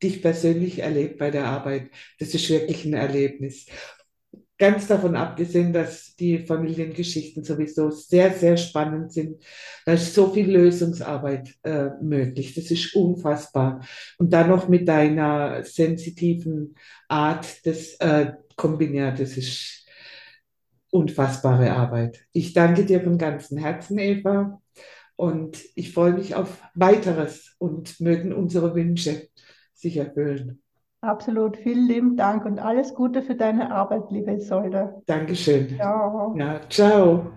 dich 0.03 0.23
persönlich 0.23 0.81
erlebt 0.81 1.19
bei 1.19 1.31
der 1.31 1.47
Arbeit. 1.47 1.91
Das 2.19 2.35
ist 2.35 2.49
wirklich 2.51 2.85
ein 2.85 2.95
Erlebnis. 2.95 3.67
Ganz 4.59 4.87
davon 4.87 5.17
abgesehen, 5.17 5.73
dass 5.73 6.17
die 6.17 6.39
Familiengeschichten 6.39 7.45
sowieso 7.45 7.91
sehr, 7.91 8.33
sehr 8.33 8.57
spannend 8.57 9.13
sind. 9.13 9.43
Da 9.85 9.93
ist 9.93 10.15
so 10.15 10.33
viel 10.33 10.51
Lösungsarbeit 10.51 11.55
äh, 11.63 11.91
möglich. 12.01 12.55
Das 12.55 12.71
ist 12.71 12.95
unfassbar. 12.95 13.87
Und 14.19 14.33
dann 14.33 14.49
noch 14.49 14.69
mit 14.69 14.89
deiner 14.89 15.63
sensitiven 15.63 16.75
Art 17.07 17.67
das 17.67 17.97
äh, 18.01 18.33
kombiniert, 18.57 19.21
das 19.21 19.37
ist 19.37 19.87
unfassbare 20.91 21.73
Arbeit. 21.73 22.27
Ich 22.33 22.55
danke 22.55 22.87
dir 22.87 23.03
von 23.03 23.19
ganzem 23.19 23.59
Herzen, 23.59 23.99
Eva. 23.99 24.63
Und 25.17 25.59
ich 25.75 25.93
freue 25.93 26.13
mich 26.13 26.35
auf 26.35 26.63
weiteres 26.75 27.55
und 27.59 28.01
mögen 28.01 28.33
unsere 28.33 28.75
Wünsche 28.75 29.29
sich 29.77 29.97
erfüllen. 29.97 30.61
Absolut. 31.01 31.57
Vielen 31.57 31.87
lieben 31.87 32.17
Dank 32.17 32.45
und 32.45 32.59
alles 32.59 32.95
Gute 32.95 33.23
für 33.23 33.35
deine 33.37 33.71
Arbeit, 33.71 34.11
liebe 34.11 34.33
Isolde. 34.33 35.03
Dankeschön. 35.07 35.69
Ciao. 35.77 36.35
Ja, 36.37 36.61
ciao. 36.69 37.31